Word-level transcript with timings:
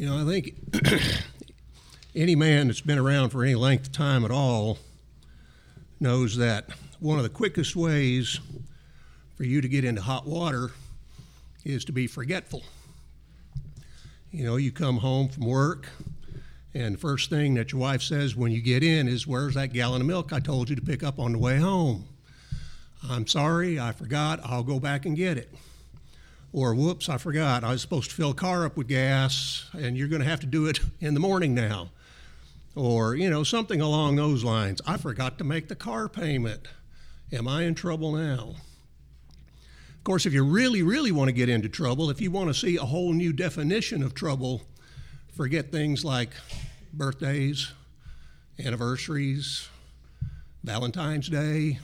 You 0.00 0.06
know, 0.06 0.16
I 0.18 0.24
think 0.24 0.54
any 2.16 2.34
man 2.34 2.68
that's 2.68 2.80
been 2.80 2.96
around 2.96 3.28
for 3.28 3.44
any 3.44 3.54
length 3.54 3.88
of 3.88 3.92
time 3.92 4.24
at 4.24 4.30
all 4.30 4.78
knows 6.00 6.38
that 6.38 6.70
one 7.00 7.18
of 7.18 7.22
the 7.22 7.28
quickest 7.28 7.76
ways 7.76 8.40
for 9.36 9.44
you 9.44 9.60
to 9.60 9.68
get 9.68 9.84
into 9.84 10.00
hot 10.00 10.26
water 10.26 10.70
is 11.66 11.84
to 11.84 11.92
be 11.92 12.06
forgetful. 12.06 12.62
You 14.30 14.46
know, 14.46 14.56
you 14.56 14.72
come 14.72 14.96
home 14.96 15.28
from 15.28 15.44
work, 15.44 15.86
and 16.72 16.94
the 16.94 16.98
first 16.98 17.28
thing 17.28 17.52
that 17.56 17.72
your 17.72 17.82
wife 17.82 18.00
says 18.00 18.34
when 18.34 18.52
you 18.52 18.62
get 18.62 18.82
in 18.82 19.06
is, 19.06 19.26
Where's 19.26 19.52
that 19.56 19.74
gallon 19.74 20.00
of 20.00 20.06
milk 20.06 20.32
I 20.32 20.40
told 20.40 20.70
you 20.70 20.76
to 20.76 20.82
pick 20.82 21.02
up 21.02 21.18
on 21.18 21.32
the 21.32 21.38
way 21.38 21.58
home? 21.58 22.06
I'm 23.06 23.26
sorry, 23.26 23.78
I 23.78 23.92
forgot, 23.92 24.40
I'll 24.44 24.62
go 24.62 24.80
back 24.80 25.04
and 25.04 25.14
get 25.14 25.36
it. 25.36 25.52
Or, 26.52 26.74
whoops, 26.74 27.08
I 27.08 27.16
forgot, 27.16 27.62
I 27.62 27.70
was 27.72 27.80
supposed 27.80 28.10
to 28.10 28.16
fill 28.16 28.34
car 28.34 28.64
up 28.64 28.76
with 28.76 28.88
gas, 28.88 29.68
and 29.72 29.96
you're 29.96 30.08
going 30.08 30.22
to 30.22 30.28
have 30.28 30.40
to 30.40 30.46
do 30.46 30.66
it 30.66 30.80
in 31.00 31.14
the 31.14 31.20
morning 31.20 31.54
now. 31.54 31.90
Or, 32.74 33.14
you 33.14 33.30
know, 33.30 33.42
something 33.44 33.80
along 33.80 34.16
those 34.16 34.44
lines. 34.44 34.80
I 34.86 34.96
forgot 34.96 35.38
to 35.38 35.44
make 35.44 35.68
the 35.68 35.76
car 35.76 36.08
payment. 36.08 36.66
Am 37.32 37.46
I 37.46 37.62
in 37.62 37.74
trouble 37.74 38.12
now? 38.12 38.54
Of 40.00 40.04
course, 40.04 40.24
if 40.24 40.32
you 40.32 40.44
really, 40.44 40.82
really 40.82 41.12
want 41.12 41.28
to 41.28 41.32
get 41.32 41.48
into 41.48 41.68
trouble, 41.68 42.10
if 42.10 42.20
you 42.20 42.30
want 42.30 42.48
to 42.48 42.54
see 42.54 42.76
a 42.76 42.84
whole 42.84 43.12
new 43.12 43.32
definition 43.32 44.02
of 44.02 44.14
trouble, 44.14 44.62
forget 45.36 45.70
things 45.70 46.04
like 46.04 46.30
birthdays, 46.92 47.72
anniversaries, 48.58 49.68
Valentine's 50.64 51.28
Day. 51.28 51.78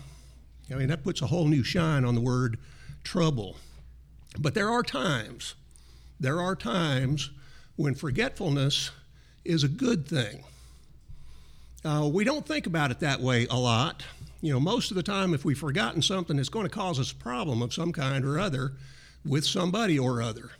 I 0.71 0.75
mean, 0.75 0.89
that 0.89 1.05
puts 1.05 1.23
a 1.23 1.27
whole 1.27 1.47
new 1.47 1.63
shine 1.63 2.05
on 2.05 2.15
the 2.15 2.21
word 2.21 2.59
trouble. 3.05 3.57
But 4.39 4.55
there 4.55 4.71
are 4.71 4.83
times, 4.83 5.55
there 6.21 6.41
are 6.41 6.55
times 6.55 7.31
when 7.77 7.95
forgetfulness 7.95 8.91
is 9.45 9.65
a 9.65 9.69
good 9.69 10.07
thing. 10.07 10.45
Uh, 11.85 12.09
we 12.13 12.25
don't 12.25 12.47
think 12.47 12.67
about 12.67 12.91
it 12.91 13.01
that 13.01 13.21
way 13.21 13.47
a 13.49 13.57
lot. 13.57 14.03
You 14.41 14.53
know, 14.53 14.61
most 14.61 14.91
of 14.91 14.97
the 14.97 15.03
time, 15.03 15.35
if 15.35 15.45
we've 15.45 15.59
forgotten 15.59 16.03
something, 16.03 16.39
it's 16.39 16.49
going 16.49 16.67
to 16.67 16.75
cause 16.75 16.99
us 16.99 17.13
a 17.13 17.17
problem 17.17 17.63
of 17.63 17.73
some 17.73 17.93
kind 17.93 18.25
or 18.25 18.39
other 18.39 18.73
with 19.25 19.45
somebody 19.45 19.99
or 19.99 20.21
other. 20.21 20.51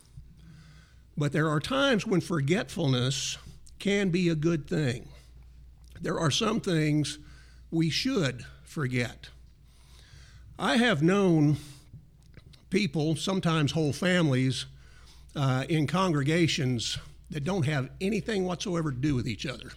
But 1.17 1.33
there 1.33 1.49
are 1.49 1.61
times 1.61 2.07
when 2.07 2.21
forgetfulness 2.21 3.39
can 3.79 4.11
be 4.11 4.29
a 4.29 4.35
good 4.35 4.69
thing. 4.69 5.09
There 6.01 6.19
are 6.19 6.31
some 6.31 6.61
things 6.61 7.19
we 7.71 7.91
should 7.91 8.45
forget. 8.65 9.29
I 10.59 10.77
have 10.77 11.03
known 11.03 11.57
people, 12.77 13.17
sometimes 13.17 13.73
whole 13.73 13.91
families, 13.91 14.67
uh, 15.35 15.65
in 15.71 15.87
congregations 15.87 16.99
that 17.31 17.43
don't 17.43 17.65
have 17.65 17.89
anything 18.03 18.45
whatsoever 18.45 18.91
to 18.91 18.99
do 18.99 19.15
with 19.15 19.27
each 19.27 19.47
other. 19.47 19.71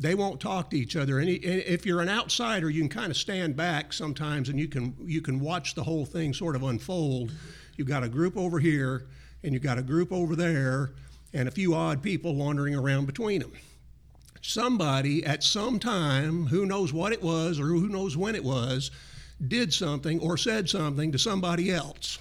They 0.00 0.14
won't 0.14 0.40
talk 0.40 0.70
to 0.70 0.78
each 0.78 0.96
other. 0.96 1.18
And 1.18 1.28
if 1.28 1.84
you're 1.84 2.00
an 2.00 2.08
outsider, 2.08 2.70
you 2.70 2.80
can 2.80 2.88
kind 2.88 3.10
of 3.10 3.18
stand 3.18 3.54
back 3.54 3.92
sometimes 3.92 4.48
and 4.48 4.58
you 4.58 4.66
can 4.66 4.96
you 5.04 5.20
can 5.20 5.40
watch 5.40 5.74
the 5.74 5.82
whole 5.82 6.06
thing 6.06 6.32
sort 6.32 6.56
of 6.56 6.62
unfold. 6.62 7.32
You've 7.76 7.86
got 7.86 8.02
a 8.02 8.08
group 8.08 8.38
over 8.38 8.58
here 8.58 9.04
and 9.42 9.52
you've 9.52 9.62
got 9.62 9.76
a 9.76 9.82
group 9.82 10.10
over 10.10 10.34
there 10.34 10.92
and 11.34 11.48
a 11.48 11.50
few 11.50 11.74
odd 11.74 12.02
people 12.02 12.34
wandering 12.34 12.76
around 12.76 13.04
between 13.04 13.42
them. 13.42 13.52
Somebody 14.40 15.22
at 15.22 15.44
some 15.44 15.78
time, 15.78 16.46
who 16.46 16.64
knows 16.64 16.94
what 16.94 17.12
it 17.12 17.22
was 17.22 17.60
or 17.60 17.66
who 17.66 17.90
knows 17.90 18.16
when 18.16 18.34
it 18.34 18.42
was, 18.42 18.90
did 19.46 19.72
something 19.72 20.20
or 20.20 20.36
said 20.36 20.68
something 20.68 21.12
to 21.12 21.18
somebody 21.18 21.70
else. 21.70 22.18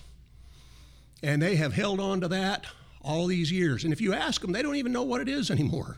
And 1.23 1.41
they 1.41 1.55
have 1.55 1.73
held 1.73 1.99
on 1.99 2.21
to 2.21 2.27
that 2.27 2.65
all 3.01 3.27
these 3.27 3.51
years. 3.51 3.83
And 3.83 3.91
if 3.91 4.01
you 4.01 4.13
ask 4.13 4.41
them, 4.41 4.51
they 4.51 4.61
don't 4.61 4.75
even 4.75 4.91
know 4.91 5.03
what 5.03 5.21
it 5.21 5.29
is 5.29 5.49
anymore. 5.49 5.97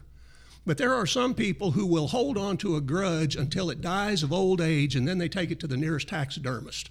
But 0.66 0.78
there 0.78 0.94
are 0.94 1.06
some 1.06 1.34
people 1.34 1.72
who 1.72 1.86
will 1.86 2.08
hold 2.08 2.38
on 2.38 2.58
to 2.58 2.76
a 2.76 2.82
grudge 2.82 3.36
until 3.36 3.70
it 3.70 3.82
dies 3.82 4.24
of 4.24 4.32
old 4.32 4.62
age, 4.62 4.96
and 4.96 5.08
then 5.08 5.18
they 5.18 5.30
take 5.30 5.52
it 5.52 5.60
to 5.62 5.68
the 5.68 5.78
nearest 5.78 6.10
taxidermist. 6.10 6.90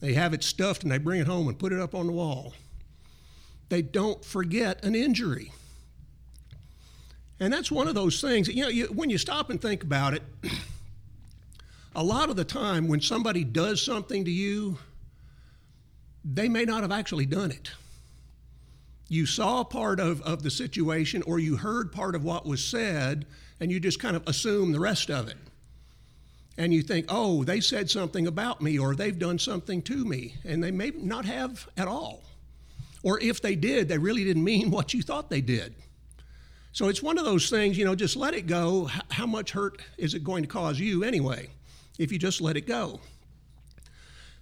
They 0.00 0.14
have 0.14 0.34
it 0.34 0.42
stuffed 0.42 0.82
and 0.82 0.92
they 0.92 0.98
bring 0.98 1.20
it 1.20 1.26
home 1.26 1.48
and 1.48 1.58
put 1.58 1.72
it 1.72 1.80
up 1.80 1.94
on 1.94 2.06
the 2.06 2.12
wall. 2.12 2.54
They 3.68 3.82
don't 3.82 4.24
forget 4.24 4.84
an 4.84 4.94
injury. 4.94 5.52
And 7.38 7.52
that's 7.52 7.70
one 7.70 7.88
of 7.88 7.94
those 7.94 8.20
things, 8.20 8.48
you 8.48 8.62
know, 8.62 8.68
you, 8.68 8.86
when 8.86 9.10
you 9.10 9.18
stop 9.18 9.50
and 9.50 9.60
think 9.60 9.82
about 9.82 10.14
it, 10.14 10.22
a 11.96 12.04
lot 12.04 12.28
of 12.28 12.36
the 12.36 12.44
time 12.44 12.88
when 12.88 13.00
somebody 13.00 13.42
does 13.42 13.82
something 13.82 14.26
to 14.26 14.30
you, 14.30 14.76
they 16.24 16.46
may 16.46 16.64
not 16.64 16.82
have 16.82 16.92
actually 16.92 17.24
done 17.24 17.50
it. 17.50 17.70
You 19.08 19.24
saw 19.24 19.64
part 19.64 19.98
of, 19.98 20.20
of 20.20 20.42
the 20.42 20.50
situation 20.50 21.22
or 21.22 21.38
you 21.38 21.56
heard 21.56 21.90
part 21.90 22.14
of 22.14 22.22
what 22.22 22.44
was 22.44 22.62
said, 22.62 23.24
and 23.60 23.72
you 23.72 23.80
just 23.80 23.98
kind 23.98 24.14
of 24.14 24.28
assume 24.28 24.72
the 24.72 24.80
rest 24.80 25.10
of 25.10 25.28
it. 25.28 25.38
And 26.58 26.72
you 26.72 26.82
think, 26.82 27.06
oh, 27.08 27.44
they 27.44 27.60
said 27.60 27.88
something 27.88 28.26
about 28.26 28.60
me 28.60 28.78
or 28.78 28.94
they've 28.94 29.18
done 29.18 29.38
something 29.38 29.80
to 29.82 30.04
me, 30.04 30.34
and 30.44 30.62
they 30.62 30.70
may 30.70 30.90
not 30.94 31.24
have 31.24 31.66
at 31.78 31.88
all. 31.88 32.24
Or 33.02 33.18
if 33.20 33.40
they 33.40 33.54
did, 33.54 33.88
they 33.88 33.98
really 33.98 34.24
didn't 34.24 34.44
mean 34.44 34.70
what 34.70 34.92
you 34.92 35.00
thought 35.00 35.30
they 35.30 35.40
did. 35.40 35.74
So 36.72 36.88
it's 36.88 37.02
one 37.02 37.16
of 37.16 37.24
those 37.24 37.48
things, 37.48 37.78
you 37.78 37.86
know, 37.86 37.94
just 37.94 38.16
let 38.16 38.34
it 38.34 38.46
go. 38.46 38.90
How 39.10 39.26
much 39.26 39.52
hurt 39.52 39.80
is 39.96 40.12
it 40.12 40.22
going 40.22 40.42
to 40.42 40.48
cause 40.48 40.78
you 40.78 41.02
anyway? 41.02 41.48
If 41.98 42.12
you 42.12 42.18
just 42.18 42.40
let 42.40 42.56
it 42.56 42.66
go. 42.66 43.00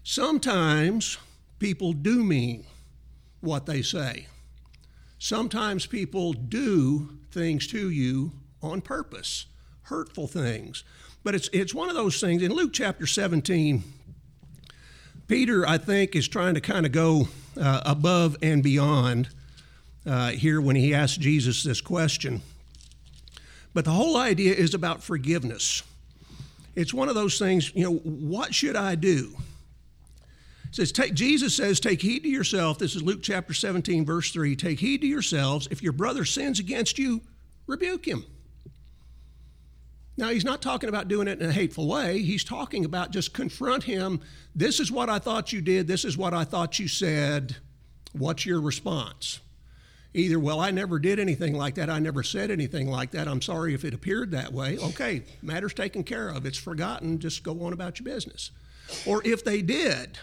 Sometimes 0.03 1.19
people 1.59 1.93
do 1.93 2.23
mean 2.23 2.65
what 3.41 3.67
they 3.67 3.83
say. 3.83 4.27
Sometimes 5.19 5.87
people 5.87 6.33
do 6.33 7.19
things 7.31 7.67
to 7.69 7.89
you 7.91 8.33
on 8.63 8.81
purpose, 8.81 9.47
hurtful 9.83 10.27
things. 10.27 10.85
But 11.23 11.35
it's, 11.35 11.49
it's 11.53 11.75
one 11.75 11.89
of 11.89 11.95
those 11.95 12.21
things. 12.21 12.43
In 12.43 12.53
Luke 12.53 12.73
chapter 12.73 13.07
17, 13.07 13.83
Peter, 15.27 15.67
I 15.67 15.79
think, 15.79 16.15
is 16.15 16.29
trying 16.29 16.55
to 16.55 16.61
kind 16.61 16.85
of 16.85 16.93
go 16.93 17.29
uh, 17.59 17.81
above 17.87 18.37
and 18.43 18.63
beyond 18.63 19.31
uh, 20.07 20.31
here 20.31 20.61
when 20.61 20.77
he 20.77 20.95
asks 20.95 21.17
Jesus 21.17 21.63
this 21.63 21.81
question. 21.81 22.43
But 23.73 23.87
the 23.87 23.93
whole 23.93 24.17
idea 24.17 24.55
is 24.55 24.75
about 24.75 25.03
forgiveness 25.03 25.83
it's 26.77 26.95
one 26.95 27.09
of 27.09 27.15
those 27.15 27.39
things, 27.39 27.75
you 27.75 27.85
know, 27.85 27.97
what 27.97 28.55
should 28.55 28.77
I 28.77 28.95
do? 28.95 29.37
It 30.69 30.75
says, 30.75 30.93
take, 30.93 31.15
Jesus 31.15 31.55
says, 31.55 31.79
Take 31.79 32.03
heed 32.03 32.25
to 32.25 32.29
yourself. 32.29 32.79
This 32.79 32.97
is 32.97 33.03
Luke 33.03 33.21
chapter 33.23 33.55
17, 33.55 34.05
verse 34.05 34.33
3. 34.33 34.57
Take 34.57 34.81
heed 34.81 35.03
to 35.03 35.07
yourselves. 35.07 35.69
If 35.71 35.83
your 35.83 35.93
brother 35.93 36.25
sins 36.25 36.59
against 36.59 36.99
you, 36.99 37.21
rebuke 37.67 38.07
him. 38.07 38.25
Now, 40.17 40.29
he's 40.29 40.45
not 40.45 40.63
talking 40.63 40.89
about 40.89 41.09
doing 41.09 41.27
it 41.27 41.41
in 41.41 41.49
a 41.49 41.53
hateful 41.53 41.89
way. 41.89 42.23
He's 42.23 42.45
talking 42.45 42.85
about 42.85 43.11
just 43.11 43.35
confront 43.35 43.85
him. 43.85 44.21
This 44.55 44.79
is 44.79 44.91
what 44.91 45.09
I 45.09 45.19
thought 45.19 45.53
you 45.53 45.61
did. 45.61 45.87
This 45.87 46.05
is 46.05 46.17
what 46.17 46.35
I 46.35 46.45
thought 46.45 46.79
you 46.79 46.87
said. 46.87 47.57
What's 48.13 48.47
your 48.47 48.61
response? 48.61 49.41
Either, 50.15 50.39
well, 50.39 50.61
I 50.61 50.71
never 50.71 50.99
did 50.99 51.19
anything 51.19 51.55
like 51.55 51.75
that, 51.75 51.91
I 51.91 51.99
never 51.99 52.23
said 52.23 52.51
anything 52.51 52.89
like 52.89 53.11
that, 53.11 53.29
I'm 53.29 53.43
sorry 53.43 53.75
if 53.75 53.85
it 53.85 53.93
appeared 53.93 54.31
that 54.31 54.53
way. 54.53 54.79
Okay, 54.79 55.25
matter's 55.43 55.75
taken 55.75 56.05
care 56.05 56.29
of, 56.29 56.47
it's 56.47 56.57
forgotten, 56.57 57.19
just 57.19 57.43
go 57.43 57.65
on 57.65 57.73
about 57.73 57.99
your 57.99 58.05
business. 58.05 58.53
Or 59.07 59.21
if 59.27 59.45
they 59.45 59.61
did, 59.61 60.19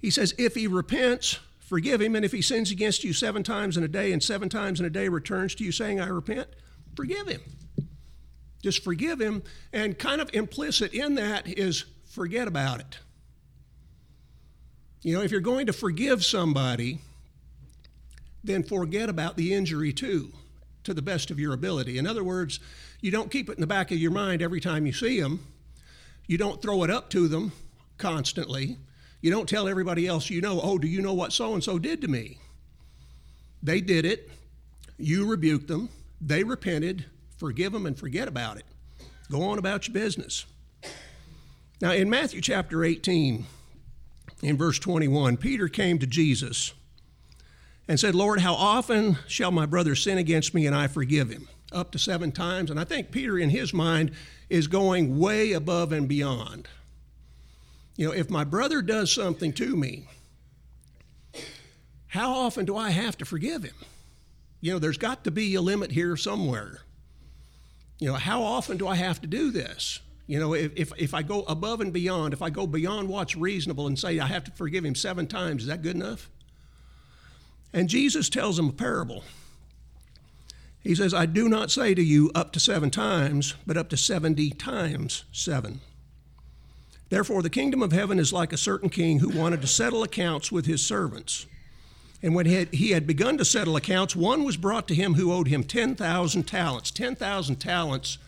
he 0.00 0.10
says, 0.10 0.34
if 0.38 0.54
he 0.54 0.66
repents, 0.66 1.40
forgive 1.58 2.00
him, 2.00 2.14
and 2.14 2.24
if 2.24 2.32
he 2.32 2.42
sins 2.42 2.70
against 2.70 3.02
you 3.02 3.12
seven 3.12 3.42
times 3.42 3.76
in 3.76 3.82
a 3.82 3.88
day 3.88 4.12
and 4.12 4.22
seven 4.22 4.48
times 4.48 4.78
in 4.78 4.86
a 4.86 4.90
day 4.90 5.08
returns 5.08 5.54
to 5.56 5.64
you 5.64 5.72
saying, 5.72 6.00
I 6.00 6.06
repent, 6.06 6.48
forgive 6.94 7.26
him. 7.26 7.40
Just 8.62 8.84
forgive 8.84 9.20
him, 9.20 9.42
and 9.72 9.98
kind 9.98 10.20
of 10.20 10.30
implicit 10.32 10.94
in 10.94 11.16
that 11.16 11.48
is 11.48 11.84
forget 12.04 12.46
about 12.46 12.78
it. 12.78 12.98
You 15.02 15.16
know, 15.16 15.22
if 15.22 15.32
you're 15.32 15.40
going 15.40 15.66
to 15.66 15.72
forgive 15.72 16.24
somebody, 16.24 17.00
then 18.44 18.62
forget 18.62 19.08
about 19.08 19.36
the 19.36 19.54
injury 19.54 19.92
too, 19.92 20.32
to 20.84 20.94
the 20.94 21.02
best 21.02 21.30
of 21.30 21.38
your 21.38 21.52
ability. 21.52 21.98
In 21.98 22.06
other 22.06 22.24
words, 22.24 22.60
you 23.00 23.10
don't 23.10 23.30
keep 23.30 23.48
it 23.48 23.56
in 23.56 23.60
the 23.60 23.66
back 23.66 23.90
of 23.90 23.98
your 23.98 24.10
mind 24.10 24.42
every 24.42 24.60
time 24.60 24.86
you 24.86 24.92
see 24.92 25.20
them. 25.20 25.46
You 26.26 26.38
don't 26.38 26.62
throw 26.62 26.82
it 26.82 26.90
up 26.90 27.10
to 27.10 27.28
them 27.28 27.52
constantly. 27.98 28.78
You 29.20 29.30
don't 29.30 29.48
tell 29.48 29.68
everybody 29.68 30.06
else 30.06 30.30
you 30.30 30.40
know, 30.40 30.60
oh, 30.60 30.78
do 30.78 30.88
you 30.88 31.00
know 31.00 31.14
what 31.14 31.32
so 31.32 31.54
and 31.54 31.62
so 31.62 31.78
did 31.78 32.00
to 32.00 32.08
me? 32.08 32.38
They 33.62 33.80
did 33.80 34.04
it. 34.04 34.30
You 34.98 35.26
rebuked 35.26 35.68
them. 35.68 35.88
They 36.20 36.42
repented. 36.42 37.04
Forgive 37.36 37.72
them 37.72 37.86
and 37.86 37.98
forget 37.98 38.28
about 38.28 38.56
it. 38.56 38.64
Go 39.30 39.42
on 39.42 39.58
about 39.58 39.86
your 39.86 39.94
business. 39.94 40.46
Now, 41.80 41.92
in 41.92 42.10
Matthew 42.10 42.40
chapter 42.40 42.84
18, 42.84 43.44
in 44.42 44.56
verse 44.56 44.78
21, 44.78 45.36
Peter 45.36 45.68
came 45.68 45.98
to 45.98 46.06
Jesus 46.06 46.72
and 47.92 48.00
said, 48.00 48.14
Lord, 48.14 48.40
how 48.40 48.54
often 48.54 49.18
shall 49.28 49.50
my 49.50 49.66
brother 49.66 49.94
sin 49.94 50.16
against 50.16 50.54
me 50.54 50.64
and 50.66 50.74
I 50.74 50.86
forgive 50.86 51.28
him? 51.28 51.46
Up 51.72 51.90
to 51.90 51.98
seven 51.98 52.32
times. 52.32 52.70
And 52.70 52.80
I 52.80 52.84
think 52.84 53.10
Peter, 53.10 53.38
in 53.38 53.50
his 53.50 53.74
mind, 53.74 54.12
is 54.48 54.66
going 54.66 55.18
way 55.18 55.52
above 55.52 55.92
and 55.92 56.08
beyond. 56.08 56.68
You 57.98 58.06
know, 58.06 58.14
if 58.14 58.30
my 58.30 58.44
brother 58.44 58.80
does 58.80 59.12
something 59.12 59.52
to 59.52 59.76
me, 59.76 60.06
how 62.06 62.32
often 62.32 62.64
do 62.64 62.78
I 62.78 62.88
have 62.88 63.18
to 63.18 63.26
forgive 63.26 63.62
him? 63.62 63.76
You 64.62 64.72
know, 64.72 64.78
there's 64.78 64.96
got 64.96 65.24
to 65.24 65.30
be 65.30 65.54
a 65.54 65.60
limit 65.60 65.92
here 65.92 66.16
somewhere. 66.16 66.80
You 67.98 68.08
know, 68.08 68.14
how 68.14 68.42
often 68.42 68.78
do 68.78 68.88
I 68.88 68.94
have 68.94 69.20
to 69.20 69.26
do 69.26 69.50
this? 69.50 70.00
You 70.26 70.40
know, 70.40 70.54
if, 70.54 70.72
if, 70.76 70.92
if 70.96 71.12
I 71.12 71.20
go 71.20 71.42
above 71.42 71.82
and 71.82 71.92
beyond, 71.92 72.32
if 72.32 72.40
I 72.40 72.48
go 72.48 72.66
beyond 72.66 73.10
what's 73.10 73.36
reasonable 73.36 73.86
and 73.86 73.98
say 73.98 74.18
I 74.18 74.28
have 74.28 74.44
to 74.44 74.50
forgive 74.50 74.82
him 74.82 74.94
seven 74.94 75.26
times, 75.26 75.64
is 75.64 75.68
that 75.68 75.82
good 75.82 75.94
enough? 75.94 76.30
And 77.72 77.88
Jesus 77.88 78.28
tells 78.28 78.58
him 78.58 78.68
a 78.68 78.72
parable. 78.72 79.24
He 80.82 80.94
says, 80.94 81.14
I 81.14 81.26
do 81.26 81.48
not 81.48 81.70
say 81.70 81.94
to 81.94 82.02
you 82.02 82.30
up 82.34 82.52
to 82.52 82.60
seven 82.60 82.90
times, 82.90 83.54
but 83.66 83.76
up 83.76 83.88
to 83.90 83.96
70 83.96 84.50
times 84.50 85.24
seven. 85.32 85.80
Therefore, 87.08 87.42
the 87.42 87.50
kingdom 87.50 87.82
of 87.82 87.92
heaven 87.92 88.18
is 88.18 88.32
like 88.32 88.52
a 88.52 88.56
certain 88.56 88.88
king 88.88 89.18
who 89.18 89.28
wanted 89.28 89.60
to 89.60 89.66
settle 89.66 90.02
accounts 90.02 90.50
with 90.50 90.66
his 90.66 90.84
servants. 90.84 91.46
And 92.22 92.34
when 92.34 92.46
he 92.46 92.90
had, 92.92 93.06
begun 93.06 93.36
to 93.38 93.44
settle 93.44 93.76
accounts, 93.76 94.14
one 94.16 94.44
was 94.44 94.56
brought 94.56 94.88
to 94.88 94.94
him 94.94 95.14
who 95.14 95.32
owed 95.32 95.48
him 95.48 95.64
10,000 95.64 96.42
talents. 96.44 96.90
10,000 96.90 97.56
talents 97.56 98.18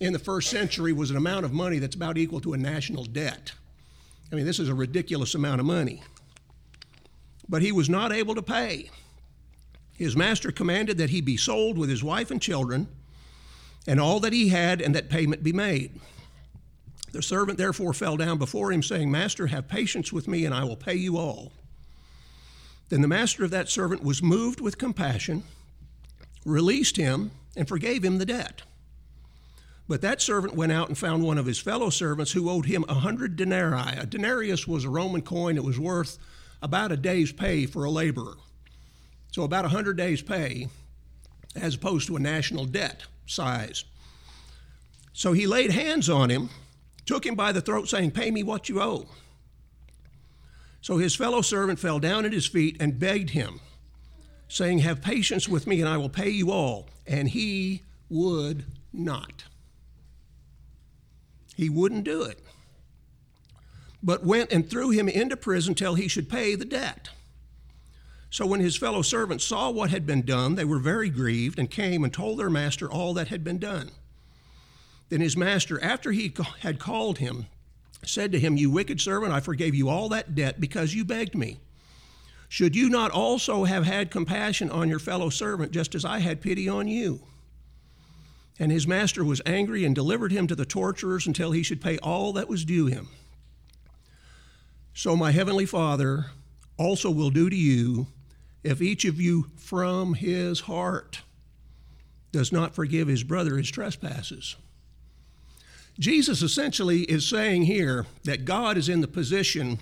in 0.00 0.12
the 0.12 0.18
first 0.18 0.50
century 0.50 0.92
was 0.92 1.10
an 1.10 1.16
amount 1.16 1.44
of 1.44 1.52
money 1.52 1.78
that's 1.78 1.94
about 1.94 2.18
equal 2.18 2.40
to 2.40 2.54
a 2.54 2.58
national 2.58 3.04
debt. 3.04 3.52
I 4.32 4.34
mean, 4.34 4.46
this 4.46 4.58
is 4.58 4.68
a 4.68 4.74
ridiculous 4.74 5.34
amount 5.34 5.60
of 5.60 5.66
money. 5.66 6.02
But 7.48 7.62
he 7.62 7.72
was 7.72 7.88
not 7.88 8.12
able 8.12 8.34
to 8.34 8.42
pay. 8.42 8.90
His 9.96 10.16
master 10.16 10.52
commanded 10.52 10.98
that 10.98 11.10
he 11.10 11.20
be 11.20 11.36
sold 11.36 11.78
with 11.78 11.88
his 11.88 12.04
wife 12.04 12.30
and 12.30 12.40
children, 12.40 12.88
and 13.86 14.00
all 14.00 14.20
that 14.20 14.32
he 14.32 14.48
had, 14.48 14.80
and 14.80 14.94
that 14.94 15.08
payment 15.08 15.42
be 15.42 15.52
made. 15.52 16.00
The 17.12 17.22
servant 17.22 17.56
therefore 17.56 17.94
fell 17.94 18.16
down 18.16 18.36
before 18.36 18.72
him, 18.72 18.82
saying, 18.82 19.10
Master, 19.10 19.46
have 19.46 19.68
patience 19.68 20.12
with 20.12 20.28
me, 20.28 20.44
and 20.44 20.54
I 20.54 20.64
will 20.64 20.76
pay 20.76 20.94
you 20.94 21.16
all. 21.16 21.52
Then 22.88 23.00
the 23.00 23.08
master 23.08 23.44
of 23.44 23.50
that 23.52 23.68
servant 23.68 24.02
was 24.02 24.22
moved 24.22 24.60
with 24.60 24.76
compassion, 24.76 25.44
released 26.44 26.96
him, 26.96 27.30
and 27.56 27.66
forgave 27.66 28.04
him 28.04 28.18
the 28.18 28.26
debt. 28.26 28.62
But 29.88 30.02
that 30.02 30.20
servant 30.20 30.54
went 30.54 30.72
out 30.72 30.88
and 30.88 30.98
found 30.98 31.22
one 31.22 31.38
of 31.38 31.46
his 31.46 31.58
fellow 31.58 31.90
servants 31.90 32.32
who 32.32 32.50
owed 32.50 32.66
him 32.66 32.84
a 32.88 32.94
hundred 32.94 33.36
denarii. 33.36 33.96
A 33.96 34.04
denarius 34.04 34.66
was 34.66 34.84
a 34.84 34.90
Roman 34.90 35.22
coin, 35.22 35.56
it 35.56 35.64
was 35.64 35.78
worth 35.78 36.18
about 36.62 36.92
a 36.92 36.96
day's 36.96 37.32
pay 37.32 37.66
for 37.66 37.84
a 37.84 37.90
laborer. 37.90 38.36
So, 39.32 39.42
about 39.42 39.64
a 39.64 39.68
hundred 39.68 39.96
days' 39.96 40.22
pay, 40.22 40.68
as 41.54 41.74
opposed 41.74 42.06
to 42.08 42.16
a 42.16 42.20
national 42.20 42.64
debt 42.66 43.04
size. 43.26 43.84
So 45.16 45.32
he 45.32 45.46
laid 45.46 45.70
hands 45.70 46.10
on 46.10 46.30
him, 46.30 46.50
took 47.06 47.24
him 47.24 47.34
by 47.34 47.52
the 47.52 47.62
throat, 47.62 47.88
saying, 47.88 48.10
Pay 48.10 48.30
me 48.30 48.42
what 48.42 48.68
you 48.68 48.82
owe. 48.82 49.06
So 50.82 50.98
his 50.98 51.14
fellow 51.14 51.40
servant 51.40 51.78
fell 51.78 51.98
down 51.98 52.26
at 52.26 52.34
his 52.34 52.46
feet 52.46 52.76
and 52.80 52.98
begged 52.98 53.30
him, 53.30 53.60
saying, 54.46 54.80
Have 54.80 55.00
patience 55.00 55.48
with 55.48 55.66
me, 55.66 55.80
and 55.80 55.88
I 55.88 55.96
will 55.96 56.10
pay 56.10 56.28
you 56.28 56.50
all. 56.50 56.88
And 57.06 57.28
he 57.28 57.82
would 58.10 58.66
not. 58.92 59.44
He 61.56 61.70
wouldn't 61.70 62.04
do 62.04 62.22
it, 62.22 62.38
but 64.06 64.24
went 64.24 64.52
and 64.52 64.70
threw 64.70 64.90
him 64.90 65.08
into 65.08 65.36
prison 65.36 65.74
till 65.74 65.96
he 65.96 66.06
should 66.06 66.30
pay 66.30 66.54
the 66.54 66.64
debt. 66.64 67.08
So 68.30 68.46
when 68.46 68.60
his 68.60 68.76
fellow 68.76 69.02
servants 69.02 69.44
saw 69.44 69.68
what 69.68 69.90
had 69.90 70.06
been 70.06 70.22
done, 70.22 70.54
they 70.54 70.64
were 70.64 70.78
very 70.78 71.10
grieved 71.10 71.58
and 71.58 71.68
came 71.68 72.04
and 72.04 72.12
told 72.12 72.38
their 72.38 72.48
master 72.48 72.88
all 72.88 73.14
that 73.14 73.28
had 73.28 73.42
been 73.42 73.58
done. 73.58 73.90
Then 75.08 75.20
his 75.20 75.36
master, 75.36 75.82
after 75.82 76.12
he 76.12 76.32
had 76.60 76.78
called 76.78 77.18
him, 77.18 77.46
said 78.04 78.30
to 78.30 78.38
him, 78.38 78.56
You 78.56 78.70
wicked 78.70 79.00
servant, 79.00 79.32
I 79.32 79.40
forgave 79.40 79.74
you 79.74 79.88
all 79.88 80.08
that 80.10 80.36
debt 80.36 80.60
because 80.60 80.94
you 80.94 81.04
begged 81.04 81.34
me. 81.34 81.58
Should 82.48 82.76
you 82.76 82.88
not 82.88 83.10
also 83.10 83.64
have 83.64 83.84
had 83.84 84.12
compassion 84.12 84.70
on 84.70 84.88
your 84.88 85.00
fellow 85.00 85.30
servant, 85.30 85.72
just 85.72 85.96
as 85.96 86.04
I 86.04 86.20
had 86.20 86.40
pity 86.40 86.68
on 86.68 86.86
you? 86.86 87.22
And 88.56 88.70
his 88.70 88.86
master 88.86 89.24
was 89.24 89.42
angry 89.44 89.84
and 89.84 89.96
delivered 89.96 90.30
him 90.30 90.46
to 90.46 90.54
the 90.54 90.64
torturers 90.64 91.26
until 91.26 91.50
he 91.50 91.64
should 91.64 91.80
pay 91.80 91.98
all 91.98 92.32
that 92.34 92.48
was 92.48 92.64
due 92.64 92.86
him. 92.86 93.08
So 94.96 95.14
my 95.14 95.30
heavenly 95.30 95.66
Father 95.66 96.24
also 96.78 97.10
will 97.10 97.28
do 97.28 97.50
to 97.50 97.54
you 97.54 98.06
if 98.64 98.80
each 98.80 99.04
of 99.04 99.20
you 99.20 99.44
from 99.58 100.14
his 100.14 100.60
heart 100.60 101.20
does 102.32 102.50
not 102.50 102.74
forgive 102.74 103.06
his 103.06 103.22
brother 103.22 103.58
his 103.58 103.70
trespasses. 103.70 104.56
Jesus 105.98 106.40
essentially 106.40 107.02
is 107.02 107.28
saying 107.28 107.64
here 107.64 108.06
that 108.24 108.46
God 108.46 108.78
is 108.78 108.88
in 108.88 109.02
the 109.02 109.06
position 109.06 109.80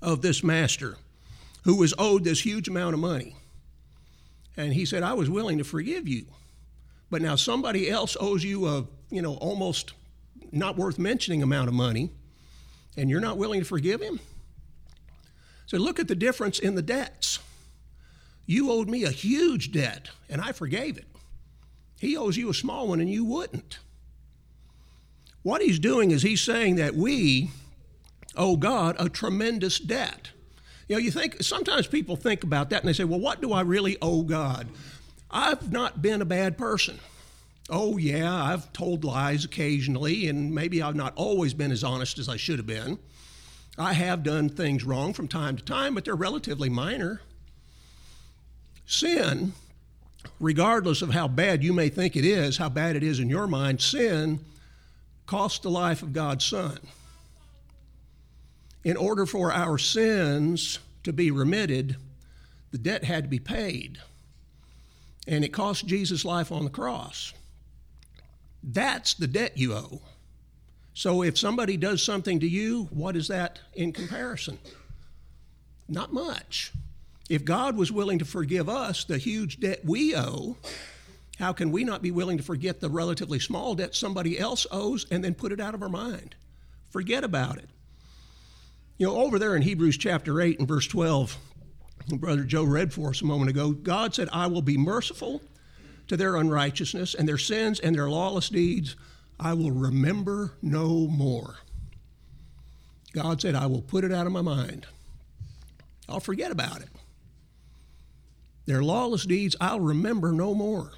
of 0.00 0.22
this 0.22 0.42
master 0.42 0.96
who 1.64 1.76
was 1.76 1.92
owed 1.98 2.24
this 2.24 2.40
huge 2.40 2.68
amount 2.68 2.94
of 2.94 3.00
money. 3.00 3.36
And 4.56 4.72
he 4.72 4.86
said, 4.86 5.02
I 5.02 5.12
was 5.12 5.28
willing 5.28 5.58
to 5.58 5.64
forgive 5.64 6.08
you. 6.08 6.24
But 7.10 7.20
now 7.20 7.36
somebody 7.36 7.90
else 7.90 8.16
owes 8.18 8.42
you 8.42 8.66
a, 8.66 8.86
you 9.10 9.20
know, 9.20 9.34
almost 9.34 9.92
not 10.52 10.78
worth 10.78 10.98
mentioning 10.98 11.42
amount 11.42 11.68
of 11.68 11.74
money, 11.74 12.12
and 12.96 13.10
you're 13.10 13.20
not 13.20 13.38
willing 13.38 13.60
to 13.60 13.66
forgive 13.66 14.00
him? 14.00 14.20
So 15.66 15.78
look 15.78 15.98
at 15.98 16.08
the 16.08 16.14
difference 16.14 16.58
in 16.58 16.74
the 16.74 16.82
debts. 16.82 17.40
You 18.46 18.70
owed 18.70 18.88
me 18.88 19.04
a 19.04 19.10
huge 19.10 19.72
debt, 19.72 20.10
and 20.28 20.40
I 20.40 20.52
forgave 20.52 20.96
it. 20.96 21.06
He 21.98 22.16
owes 22.16 22.36
you 22.36 22.48
a 22.50 22.54
small 22.54 22.88
one, 22.88 23.00
and 23.00 23.10
you 23.10 23.24
wouldn't. 23.24 23.78
What 25.42 25.62
he's 25.62 25.78
doing 25.78 26.10
is 26.10 26.22
he's 26.22 26.40
saying 26.40 26.76
that 26.76 26.94
we 26.94 27.50
owe 28.36 28.56
God 28.56 28.96
a 28.98 29.08
tremendous 29.08 29.78
debt. 29.78 30.30
You 30.88 30.96
know, 30.96 31.00
you 31.00 31.10
think 31.10 31.42
sometimes 31.42 31.86
people 31.86 32.16
think 32.16 32.44
about 32.44 32.70
that 32.70 32.80
and 32.80 32.88
they 32.88 32.92
say, 32.92 33.04
well, 33.04 33.20
what 33.20 33.40
do 33.40 33.52
I 33.52 33.62
really 33.62 33.96
owe 34.00 34.22
God? 34.22 34.68
I've 35.30 35.72
not 35.72 36.00
been 36.02 36.22
a 36.22 36.24
bad 36.26 36.56
person. 36.56 37.00
Oh, 37.68 37.96
yeah, 37.96 38.32
I've 38.32 38.72
told 38.72 39.04
lies 39.04 39.44
occasionally, 39.44 40.28
and 40.28 40.54
maybe 40.54 40.80
I've 40.80 40.94
not 40.94 41.12
always 41.16 41.52
been 41.52 41.72
as 41.72 41.82
honest 41.82 42.18
as 42.18 42.28
I 42.28 42.36
should 42.36 42.58
have 42.58 42.66
been. 42.66 42.98
I 43.76 43.92
have 43.92 44.22
done 44.22 44.48
things 44.48 44.84
wrong 44.84 45.12
from 45.12 45.26
time 45.28 45.56
to 45.56 45.64
time, 45.64 45.94
but 45.94 46.04
they're 46.04 46.14
relatively 46.14 46.68
minor. 46.68 47.20
Sin, 48.86 49.52
regardless 50.38 51.02
of 51.02 51.10
how 51.10 51.26
bad 51.26 51.64
you 51.64 51.72
may 51.72 51.88
think 51.88 52.14
it 52.14 52.24
is, 52.24 52.56
how 52.56 52.68
bad 52.68 52.94
it 52.94 53.02
is 53.02 53.18
in 53.18 53.28
your 53.28 53.48
mind, 53.48 53.80
sin 53.80 54.40
cost 55.26 55.62
the 55.62 55.70
life 55.70 56.02
of 56.02 56.12
God's 56.12 56.44
Son. 56.44 56.78
In 58.84 58.96
order 58.96 59.26
for 59.26 59.52
our 59.52 59.76
sins 59.76 60.78
to 61.02 61.12
be 61.12 61.32
remitted, 61.32 61.96
the 62.70 62.78
debt 62.78 63.02
had 63.02 63.24
to 63.24 63.28
be 63.28 63.40
paid 63.40 63.98
and 65.26 65.44
it 65.44 65.52
cost 65.52 65.86
Jesus' 65.86 66.24
life 66.24 66.52
on 66.52 66.64
the 66.64 66.70
cross. 66.70 67.32
That's 68.66 69.14
the 69.14 69.28
debt 69.28 69.56
you 69.56 69.74
owe. 69.74 70.02
So 70.92 71.22
if 71.22 71.38
somebody 71.38 71.76
does 71.76 72.02
something 72.02 72.40
to 72.40 72.48
you, 72.48 72.88
what 72.90 73.16
is 73.16 73.28
that 73.28 73.60
in 73.74 73.92
comparison? 73.92 74.58
Not 75.88 76.12
much. 76.12 76.72
If 77.30 77.44
God 77.44 77.76
was 77.76 77.92
willing 77.92 78.18
to 78.18 78.24
forgive 78.24 78.68
us 78.68 79.04
the 79.04 79.18
huge 79.18 79.60
debt 79.60 79.84
we 79.84 80.16
owe, 80.16 80.56
how 81.38 81.52
can 81.52 81.70
we 81.70 81.84
not 81.84 82.02
be 82.02 82.10
willing 82.10 82.38
to 82.38 82.42
forget 82.42 82.80
the 82.80 82.88
relatively 82.88 83.38
small 83.38 83.74
debt 83.74 83.94
somebody 83.94 84.38
else 84.38 84.66
owes 84.70 85.06
and 85.10 85.22
then 85.22 85.34
put 85.34 85.52
it 85.52 85.60
out 85.60 85.74
of 85.74 85.82
our 85.82 85.88
mind? 85.88 86.34
Forget 86.90 87.24
about 87.24 87.58
it. 87.58 87.68
You 88.98 89.06
know, 89.06 89.16
over 89.16 89.38
there 89.38 89.54
in 89.54 89.62
Hebrews 89.62 89.98
chapter 89.98 90.40
8 90.40 90.58
and 90.58 90.66
verse 90.66 90.86
12, 90.86 91.36
Brother 92.14 92.44
Joe 92.44 92.64
read 92.64 92.92
for 92.92 93.10
us 93.10 93.20
a 93.20 93.26
moment 93.26 93.50
ago, 93.50 93.72
God 93.72 94.14
said, 94.14 94.28
I 94.32 94.46
will 94.46 94.62
be 94.62 94.78
merciful 94.78 95.42
to 96.08 96.16
their 96.16 96.36
unrighteousness 96.36 97.14
and 97.14 97.28
their 97.28 97.38
sins 97.38 97.80
and 97.80 97.94
their 97.94 98.08
lawless 98.08 98.48
deeds. 98.48 98.96
I 99.38 99.54
will 99.54 99.72
remember 99.72 100.52
no 100.62 101.06
more. 101.06 101.56
God 103.12 103.40
said, 103.40 103.54
I 103.54 103.66
will 103.66 103.82
put 103.82 104.04
it 104.04 104.12
out 104.12 104.26
of 104.26 104.32
my 104.32 104.42
mind. 104.42 104.86
I'll 106.08 106.20
forget 106.20 106.50
about 106.50 106.80
it. 106.80 106.88
Their 108.66 108.82
lawless 108.82 109.24
deeds, 109.24 109.56
I'll 109.60 109.80
remember 109.80 110.32
no 110.32 110.54
more. 110.54 110.92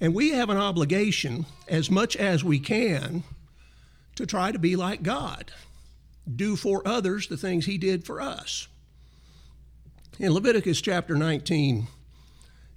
And 0.00 0.14
we 0.14 0.30
have 0.30 0.48
an 0.48 0.56
obligation, 0.56 1.46
as 1.66 1.90
much 1.90 2.16
as 2.16 2.44
we 2.44 2.60
can, 2.60 3.24
to 4.14 4.26
try 4.26 4.52
to 4.52 4.58
be 4.58 4.76
like 4.76 5.02
God, 5.02 5.50
do 6.34 6.56
for 6.56 6.86
others 6.86 7.26
the 7.26 7.36
things 7.36 7.66
He 7.66 7.78
did 7.78 8.04
for 8.04 8.20
us. 8.20 8.68
In 10.18 10.32
Leviticus 10.32 10.80
chapter 10.80 11.14
19, 11.14 11.88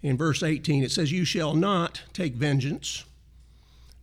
in 0.01 0.17
verse 0.17 0.41
18, 0.41 0.83
it 0.83 0.91
says, 0.91 1.11
You 1.11 1.25
shall 1.25 1.53
not 1.53 2.01
take 2.13 2.33
vengeance, 2.33 3.05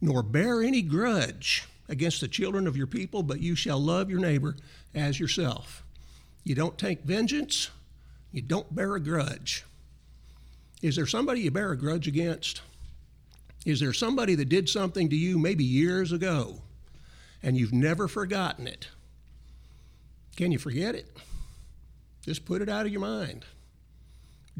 nor 0.00 0.22
bear 0.22 0.62
any 0.62 0.82
grudge 0.82 1.66
against 1.88 2.20
the 2.20 2.28
children 2.28 2.66
of 2.66 2.76
your 2.76 2.86
people, 2.86 3.22
but 3.22 3.40
you 3.40 3.54
shall 3.54 3.80
love 3.80 4.10
your 4.10 4.20
neighbor 4.20 4.56
as 4.94 5.18
yourself. 5.18 5.82
You 6.44 6.54
don't 6.54 6.78
take 6.78 7.02
vengeance, 7.02 7.70
you 8.32 8.42
don't 8.42 8.74
bear 8.74 8.94
a 8.94 9.00
grudge. 9.00 9.64
Is 10.82 10.94
there 10.96 11.06
somebody 11.06 11.40
you 11.40 11.50
bear 11.50 11.72
a 11.72 11.76
grudge 11.76 12.06
against? 12.06 12.62
Is 13.66 13.80
there 13.80 13.92
somebody 13.92 14.34
that 14.36 14.48
did 14.48 14.68
something 14.68 15.08
to 15.08 15.16
you 15.16 15.38
maybe 15.38 15.64
years 15.64 16.12
ago 16.12 16.62
and 17.42 17.56
you've 17.56 17.72
never 17.72 18.06
forgotten 18.06 18.68
it? 18.68 18.88
Can 20.36 20.52
you 20.52 20.58
forget 20.58 20.94
it? 20.94 21.16
Just 22.24 22.44
put 22.44 22.62
it 22.62 22.68
out 22.68 22.86
of 22.86 22.92
your 22.92 23.00
mind. 23.00 23.44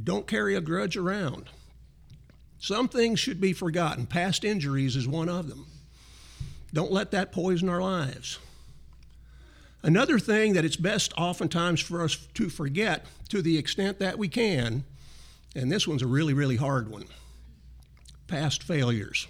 Don't 0.02 0.26
carry 0.26 0.54
a 0.54 0.60
grudge 0.60 0.96
around. 0.96 1.48
Some 2.60 2.88
things 2.88 3.20
should 3.20 3.40
be 3.40 3.52
forgotten. 3.52 4.06
Past 4.06 4.44
injuries 4.44 4.96
is 4.96 5.06
one 5.06 5.28
of 5.28 5.48
them. 5.48 5.66
Don't 6.72 6.92
let 6.92 7.10
that 7.12 7.32
poison 7.32 7.68
our 7.68 7.80
lives. 7.80 8.38
Another 9.82 10.18
thing 10.18 10.54
that 10.54 10.64
it's 10.64 10.76
best 10.76 11.12
oftentimes 11.16 11.80
for 11.80 12.02
us 12.02 12.16
to 12.34 12.48
forget 12.48 13.06
to 13.28 13.40
the 13.40 13.56
extent 13.56 13.98
that 14.00 14.18
we 14.18 14.28
can, 14.28 14.84
and 15.54 15.70
this 15.70 15.86
one's 15.86 16.02
a 16.02 16.06
really, 16.06 16.34
really 16.34 16.56
hard 16.56 16.90
one 16.90 17.04
past 18.26 18.62
failures. 18.62 19.26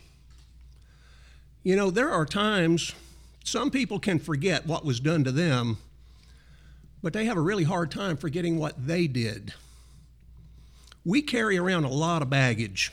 You 1.62 1.76
know, 1.76 1.90
there 1.90 2.10
are 2.10 2.26
times 2.26 2.92
some 3.44 3.70
people 3.70 3.98
can 3.98 4.18
forget 4.18 4.66
what 4.66 4.84
was 4.84 5.00
done 5.00 5.22
to 5.24 5.30
them, 5.30 5.78
but 7.02 7.12
they 7.12 7.26
have 7.26 7.36
a 7.36 7.42
really 7.42 7.64
hard 7.64 7.90
time 7.90 8.16
forgetting 8.16 8.58
what 8.58 8.86
they 8.86 9.06
did. 9.06 9.54
We 11.08 11.22
carry 11.22 11.56
around 11.56 11.84
a 11.84 11.88
lot 11.88 12.20
of 12.20 12.28
baggage, 12.28 12.92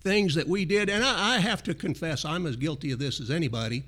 things 0.00 0.34
that 0.34 0.46
we 0.46 0.66
did, 0.66 0.90
and 0.90 1.02
I, 1.02 1.36
I 1.36 1.38
have 1.38 1.62
to 1.62 1.72
confess, 1.72 2.22
I'm 2.22 2.44
as 2.44 2.56
guilty 2.56 2.92
of 2.92 2.98
this 2.98 3.18
as 3.18 3.30
anybody. 3.30 3.84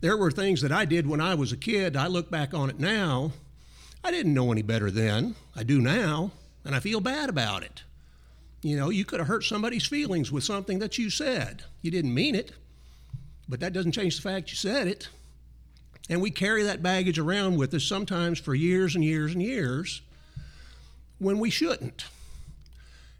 There 0.00 0.16
were 0.16 0.30
things 0.30 0.62
that 0.62 0.72
I 0.72 0.86
did 0.86 1.06
when 1.06 1.20
I 1.20 1.34
was 1.34 1.52
a 1.52 1.58
kid. 1.58 1.94
I 1.94 2.06
look 2.06 2.30
back 2.30 2.54
on 2.54 2.70
it 2.70 2.80
now. 2.80 3.32
I 4.02 4.10
didn't 4.10 4.32
know 4.32 4.50
any 4.50 4.62
better 4.62 4.90
then. 4.90 5.34
I 5.54 5.62
do 5.62 5.78
now, 5.78 6.30
and 6.64 6.74
I 6.74 6.80
feel 6.80 7.02
bad 7.02 7.28
about 7.28 7.64
it. 7.64 7.82
You 8.62 8.78
know, 8.78 8.88
you 8.88 9.04
could 9.04 9.20
have 9.20 9.28
hurt 9.28 9.44
somebody's 9.44 9.84
feelings 9.84 10.32
with 10.32 10.42
something 10.42 10.78
that 10.78 10.96
you 10.96 11.10
said. 11.10 11.64
You 11.82 11.90
didn't 11.90 12.14
mean 12.14 12.34
it, 12.34 12.52
but 13.46 13.60
that 13.60 13.74
doesn't 13.74 13.92
change 13.92 14.16
the 14.16 14.22
fact 14.22 14.48
you 14.48 14.56
said 14.56 14.88
it. 14.88 15.10
And 16.08 16.22
we 16.22 16.30
carry 16.30 16.62
that 16.62 16.82
baggage 16.82 17.18
around 17.18 17.58
with 17.58 17.74
us 17.74 17.84
sometimes 17.84 18.38
for 18.38 18.54
years 18.54 18.94
and 18.94 19.04
years 19.04 19.34
and 19.34 19.42
years 19.42 20.00
when 21.18 21.38
we 21.38 21.50
shouldn't. 21.50 22.06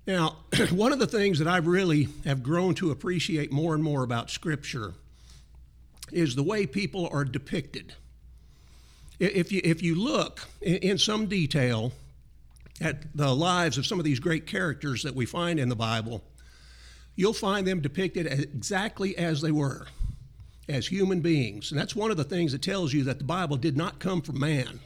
Now, 0.07 0.39
one 0.71 0.93
of 0.93 0.99
the 0.99 1.07
things 1.07 1.39
that 1.39 1.49
I 1.49 1.59
really 1.59 2.09
have 2.25 2.43
grown 2.43 2.75
to 2.77 2.91
appreciate 2.91 3.53
more 3.53 3.75
and 3.75 3.83
more 3.83 4.03
about 4.03 4.31
Scripture 4.31 4.95
is 6.11 6.35
the 6.35 6.43
way 6.43 6.67
people 6.67 7.09
are 7.13 7.25
depicted. 7.25 7.95
If 9.19 9.53
you, 9.53 9.61
if 9.63 9.83
you 9.83 9.95
look 9.95 10.49
in 10.61 10.99
some 10.99 11.27
detail 11.27 11.93
at 12.81 13.17
the 13.17 13.35
lives 13.35 13.79
of 13.79 13.87
some 13.87 13.99
of 13.99 14.05
these 14.05 14.19
great 14.19 14.47
characters 14.47 15.05
that 15.05 15.15
we 15.15 15.27
find 15.27 15.61
in 15.61 15.69
the 15.69 15.77
Bible, 15.77 16.23
you'll 17.15 17.33
find 17.33 17.67
them 17.67 17.81
depicted 17.81 18.27
exactly 18.27 19.17
as 19.17 19.41
they 19.41 19.53
were, 19.53 19.87
as 20.69 20.89
human 20.89 21.21
beings. 21.21 21.71
And 21.71 21.81
that's 21.81 21.95
one 21.95 22.11
of 22.11 22.17
the 22.17 22.25
things 22.25 22.51
that 22.53 22.63
tells 22.63 22.93
you 22.93 23.05
that 23.05 23.19
the 23.19 23.25
Bible 23.25 23.57
did 23.57 23.77
not 23.77 24.01
come 24.01 24.23
from 24.23 24.41
man. 24.41 24.81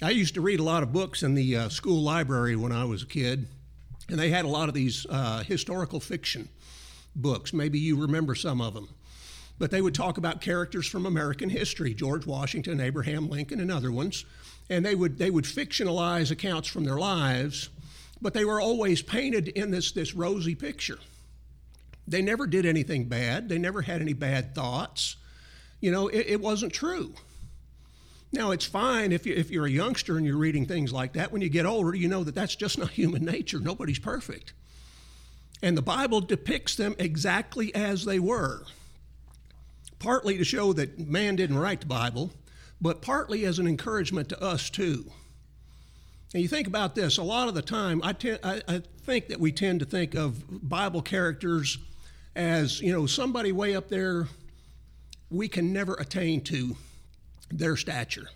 I 0.00 0.10
used 0.10 0.34
to 0.34 0.40
read 0.40 0.60
a 0.60 0.64
lot 0.64 0.82
of 0.82 0.92
books 0.92 1.22
in 1.22 1.34
the 1.34 1.56
uh, 1.56 1.68
school 1.68 2.02
library 2.02 2.56
when 2.56 2.72
I 2.72 2.84
was 2.84 3.02
a 3.02 3.06
kid, 3.06 3.46
and 4.08 4.18
they 4.18 4.30
had 4.30 4.44
a 4.44 4.48
lot 4.48 4.68
of 4.68 4.74
these 4.74 5.06
uh, 5.10 5.42
historical 5.42 6.00
fiction 6.00 6.48
books. 7.14 7.52
Maybe 7.52 7.78
you 7.78 8.00
remember 8.00 8.34
some 8.34 8.60
of 8.60 8.74
them 8.74 8.88
but 9.58 9.70
they 9.70 9.82
would 9.82 9.94
talk 9.94 10.18
about 10.18 10.40
characters 10.40 10.86
from 10.86 11.04
American 11.04 11.50
history, 11.50 11.92
George 11.92 12.26
Washington, 12.26 12.80
Abraham 12.80 13.28
Lincoln, 13.28 13.60
and 13.60 13.70
other 13.70 13.90
ones. 13.90 14.24
And 14.70 14.84
they 14.84 14.94
would, 14.94 15.18
they 15.18 15.30
would 15.30 15.44
fictionalize 15.44 16.30
accounts 16.30 16.68
from 16.68 16.84
their 16.84 16.98
lives, 16.98 17.68
but 18.20 18.34
they 18.34 18.44
were 18.44 18.60
always 18.60 19.02
painted 19.02 19.48
in 19.48 19.70
this, 19.70 19.92
this 19.92 20.14
rosy 20.14 20.54
picture. 20.54 20.98
They 22.06 22.22
never 22.22 22.46
did 22.46 22.66
anything 22.66 23.06
bad, 23.06 23.48
they 23.48 23.58
never 23.58 23.82
had 23.82 24.00
any 24.00 24.12
bad 24.12 24.54
thoughts. 24.54 25.16
You 25.80 25.90
know, 25.90 26.08
it, 26.08 26.26
it 26.28 26.40
wasn't 26.40 26.72
true. 26.72 27.14
Now, 28.30 28.50
it's 28.50 28.66
fine 28.66 29.12
if, 29.12 29.24
you, 29.24 29.34
if 29.34 29.50
you're 29.50 29.66
a 29.66 29.70
youngster 29.70 30.16
and 30.16 30.26
you're 30.26 30.36
reading 30.36 30.66
things 30.66 30.92
like 30.92 31.14
that. 31.14 31.32
When 31.32 31.40
you 31.40 31.48
get 31.48 31.64
older, 31.64 31.94
you 31.94 32.08
know 32.08 32.24
that 32.24 32.34
that's 32.34 32.54
just 32.54 32.78
not 32.78 32.90
human 32.92 33.24
nature. 33.24 33.58
Nobody's 33.58 33.98
perfect. 33.98 34.52
And 35.62 35.76
the 35.76 35.82
Bible 35.82 36.20
depicts 36.20 36.76
them 36.76 36.94
exactly 36.98 37.74
as 37.74 38.04
they 38.04 38.18
were 38.18 38.62
partly 39.98 40.38
to 40.38 40.44
show 40.44 40.72
that 40.72 40.98
man 40.98 41.36
didn't 41.36 41.58
write 41.58 41.80
the 41.80 41.86
Bible, 41.86 42.30
but 42.80 43.02
partly 43.02 43.44
as 43.44 43.58
an 43.58 43.66
encouragement 43.66 44.28
to 44.28 44.42
us 44.42 44.70
too. 44.70 45.10
And 46.32 46.42
you 46.42 46.48
think 46.48 46.66
about 46.66 46.94
this, 46.94 47.18
a 47.18 47.22
lot 47.22 47.48
of 47.48 47.54
the 47.54 47.62
time, 47.62 48.00
I, 48.04 48.12
te- 48.12 48.38
I, 48.42 48.62
I 48.68 48.82
think 49.02 49.28
that 49.28 49.40
we 49.40 49.50
tend 49.50 49.80
to 49.80 49.86
think 49.86 50.14
of 50.14 50.68
Bible 50.68 51.02
characters 51.02 51.78
as, 52.36 52.80
you 52.80 52.92
know, 52.92 53.06
somebody 53.06 53.50
way 53.50 53.74
up 53.74 53.88
there 53.88 54.28
we 55.30 55.48
can 55.48 55.72
never 55.72 55.94
attain 55.94 56.42
to 56.42 56.76
their 57.50 57.76
stature. 57.76 58.28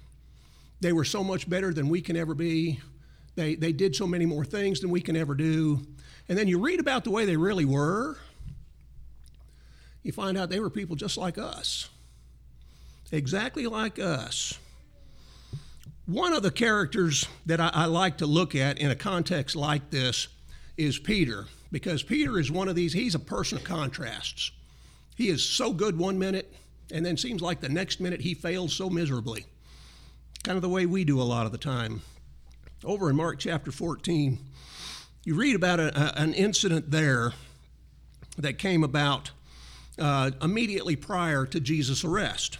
They 0.80 0.92
were 0.92 1.04
so 1.04 1.22
much 1.22 1.48
better 1.48 1.72
than 1.72 1.88
we 1.88 2.00
can 2.00 2.16
ever 2.16 2.34
be. 2.34 2.80
They, 3.34 3.54
they 3.54 3.72
did 3.72 3.94
so 3.94 4.06
many 4.06 4.26
more 4.26 4.44
things 4.44 4.80
than 4.80 4.90
we 4.90 5.00
can 5.00 5.16
ever 5.16 5.34
do. 5.34 5.80
And 6.28 6.36
then 6.36 6.48
you 6.48 6.58
read 6.58 6.80
about 6.80 7.04
the 7.04 7.10
way 7.10 7.24
they 7.24 7.36
really 7.36 7.64
were, 7.64 8.16
you 10.02 10.12
find 10.12 10.36
out 10.36 10.50
they 10.50 10.60
were 10.60 10.70
people 10.70 10.96
just 10.96 11.16
like 11.16 11.38
us, 11.38 11.88
exactly 13.10 13.66
like 13.66 13.98
us. 13.98 14.58
One 16.06 16.32
of 16.32 16.42
the 16.42 16.50
characters 16.50 17.28
that 17.46 17.60
I, 17.60 17.70
I, 17.72 17.84
like 17.84 18.18
to 18.18 18.26
look 18.26 18.56
at 18.56 18.78
in 18.78 18.90
a 18.90 18.96
context 18.96 19.54
like 19.54 19.90
this 19.90 20.26
is 20.76 20.98
Peter, 20.98 21.46
because 21.70 22.02
Peter 22.02 22.40
is 22.40 22.50
one 22.50 22.68
of 22.68 22.74
these, 22.74 22.92
he's 22.92 23.14
a 23.14 23.20
person 23.20 23.58
of 23.58 23.64
contrasts. 23.64 24.50
He 25.14 25.28
is 25.28 25.44
so 25.44 25.72
good 25.72 25.96
one 25.96 26.18
minute, 26.18 26.52
and 26.90 27.04
then 27.04 27.16
seems 27.16 27.40
like 27.42 27.60
the 27.60 27.68
next 27.68 28.00
minute 28.00 28.20
he 28.20 28.34
fails 28.34 28.72
so 28.72 28.90
miserably. 28.90 29.46
Kind 30.42 30.56
of 30.56 30.62
the 30.62 30.68
way 30.68 30.86
we 30.86 31.04
do 31.04 31.20
a 31.20 31.22
lot 31.22 31.46
of 31.46 31.52
the 31.52 31.58
time. 31.58 32.02
Over 32.84 33.08
in 33.10 33.16
Mark 33.16 33.38
chapter 33.38 33.70
14, 33.70 34.38
you 35.24 35.34
read 35.34 35.54
about 35.54 35.78
a, 35.78 35.96
a, 35.96 36.20
an 36.20 36.34
incident 36.34 36.90
there 36.90 37.32
that 38.38 38.58
came 38.58 38.82
about 38.82 39.30
uh, 39.98 40.32
immediately 40.40 40.96
prior 40.96 41.46
to 41.46 41.60
Jesus' 41.60 42.02
arrest. 42.02 42.58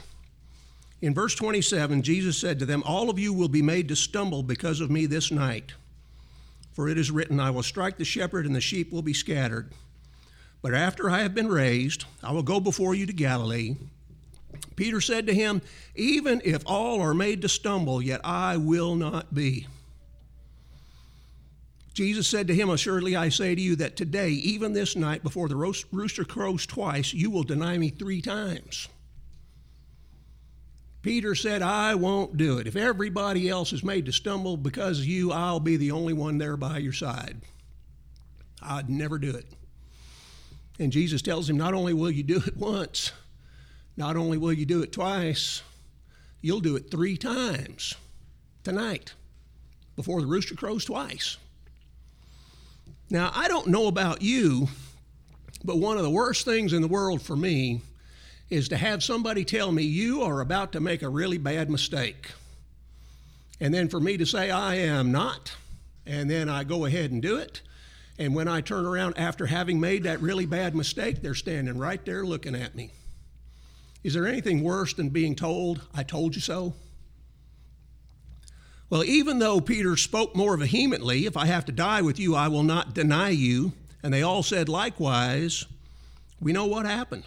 In 1.00 1.12
verse 1.12 1.34
27, 1.34 2.02
Jesus 2.02 2.38
said 2.38 2.60
to 2.60 2.66
them, 2.66 2.84
All 2.86 3.10
of 3.10 3.18
you 3.18 3.32
will 3.32 3.48
be 3.48 3.62
made 3.62 3.88
to 3.88 3.96
stumble 3.96 4.44
because 4.44 4.80
of 4.80 4.90
me 4.90 5.06
this 5.06 5.32
night. 5.32 5.72
For 6.72 6.88
it 6.88 6.96
is 6.96 7.10
written, 7.10 7.40
I 7.40 7.50
will 7.50 7.64
strike 7.64 7.98
the 7.98 8.04
shepherd, 8.04 8.46
and 8.46 8.54
the 8.54 8.60
sheep 8.60 8.92
will 8.92 9.02
be 9.02 9.12
scattered. 9.12 9.72
But 10.62 10.74
after 10.74 11.10
I 11.10 11.22
have 11.22 11.34
been 11.34 11.48
raised, 11.48 12.04
I 12.22 12.30
will 12.30 12.44
go 12.44 12.60
before 12.60 12.94
you 12.94 13.04
to 13.06 13.12
Galilee. 13.12 13.74
Peter 14.76 15.00
said 15.00 15.26
to 15.26 15.34
him, 15.34 15.62
Even 15.94 16.40
if 16.44 16.62
all 16.66 17.00
are 17.00 17.14
made 17.14 17.42
to 17.42 17.48
stumble, 17.48 18.02
yet 18.02 18.20
I 18.24 18.56
will 18.56 18.94
not 18.94 19.34
be. 19.34 19.66
Jesus 21.94 22.26
said 22.26 22.46
to 22.48 22.54
him, 22.54 22.70
Assuredly 22.70 23.16
I 23.16 23.28
say 23.28 23.54
to 23.54 23.60
you 23.60 23.76
that 23.76 23.96
today, 23.96 24.30
even 24.30 24.72
this 24.72 24.96
night, 24.96 25.22
before 25.22 25.48
the 25.48 25.56
rooster 25.56 26.24
crows 26.24 26.66
twice, 26.66 27.12
you 27.12 27.30
will 27.30 27.42
deny 27.42 27.76
me 27.76 27.90
three 27.90 28.22
times. 28.22 28.88
Peter 31.02 31.34
said, 31.34 31.62
I 31.62 31.96
won't 31.96 32.36
do 32.36 32.58
it. 32.58 32.66
If 32.66 32.76
everybody 32.76 33.48
else 33.48 33.72
is 33.72 33.82
made 33.82 34.06
to 34.06 34.12
stumble 34.12 34.56
because 34.56 35.00
of 35.00 35.04
you, 35.04 35.32
I'll 35.32 35.60
be 35.60 35.76
the 35.76 35.90
only 35.90 36.12
one 36.12 36.38
there 36.38 36.56
by 36.56 36.78
your 36.78 36.92
side. 36.92 37.40
I'd 38.62 38.88
never 38.88 39.18
do 39.18 39.30
it. 39.30 39.46
And 40.78 40.92
Jesus 40.92 41.20
tells 41.20 41.50
him, 41.50 41.56
Not 41.56 41.74
only 41.74 41.92
will 41.92 42.10
you 42.10 42.22
do 42.22 42.40
it 42.46 42.56
once, 42.56 43.12
not 43.96 44.16
only 44.16 44.38
will 44.38 44.52
you 44.52 44.66
do 44.66 44.82
it 44.82 44.92
twice, 44.92 45.62
you'll 46.40 46.60
do 46.60 46.76
it 46.76 46.90
three 46.90 47.16
times 47.16 47.94
tonight 48.64 49.14
before 49.96 50.20
the 50.20 50.26
rooster 50.26 50.54
crows 50.54 50.84
twice. 50.84 51.36
Now, 53.10 53.30
I 53.34 53.48
don't 53.48 53.66
know 53.66 53.88
about 53.88 54.22
you, 54.22 54.68
but 55.64 55.76
one 55.78 55.98
of 55.98 56.02
the 56.02 56.10
worst 56.10 56.44
things 56.44 56.72
in 56.72 56.80
the 56.80 56.88
world 56.88 57.20
for 57.20 57.36
me 57.36 57.82
is 58.48 58.68
to 58.68 58.76
have 58.76 59.02
somebody 59.02 59.44
tell 59.44 59.70
me 59.70 59.82
you 59.82 60.22
are 60.22 60.40
about 60.40 60.72
to 60.72 60.80
make 60.80 61.02
a 61.02 61.08
really 61.08 61.38
bad 61.38 61.70
mistake. 61.70 62.30
And 63.60 63.72
then 63.72 63.88
for 63.88 64.00
me 64.00 64.16
to 64.16 64.26
say, 64.26 64.50
I 64.50 64.76
am 64.76 65.12
not, 65.12 65.54
and 66.06 66.30
then 66.30 66.48
I 66.48 66.64
go 66.64 66.84
ahead 66.84 67.10
and 67.10 67.22
do 67.22 67.36
it. 67.36 67.60
And 68.18 68.34
when 68.34 68.48
I 68.48 68.60
turn 68.60 68.86
around 68.86 69.18
after 69.18 69.46
having 69.46 69.78
made 69.78 70.02
that 70.04 70.20
really 70.20 70.46
bad 70.46 70.74
mistake, 70.74 71.22
they're 71.22 71.34
standing 71.34 71.78
right 71.78 72.04
there 72.04 72.24
looking 72.24 72.54
at 72.54 72.74
me. 72.74 72.90
Is 74.02 74.14
there 74.14 74.26
anything 74.26 74.62
worse 74.62 74.94
than 74.94 75.10
being 75.10 75.34
told, 75.34 75.82
I 75.94 76.02
told 76.02 76.34
you 76.34 76.40
so? 76.40 76.74
Well, 78.90 79.04
even 79.04 79.38
though 79.38 79.60
Peter 79.60 79.96
spoke 79.96 80.36
more 80.36 80.56
vehemently, 80.56 81.24
if 81.24 81.36
I 81.36 81.46
have 81.46 81.64
to 81.66 81.72
die 81.72 82.02
with 82.02 82.18
you, 82.18 82.34
I 82.34 82.48
will 82.48 82.62
not 82.62 82.94
deny 82.94 83.30
you, 83.30 83.72
and 84.02 84.12
they 84.12 84.22
all 84.22 84.42
said 84.42 84.68
likewise, 84.68 85.64
we 86.40 86.52
know 86.52 86.66
what 86.66 86.84
happened. 86.84 87.24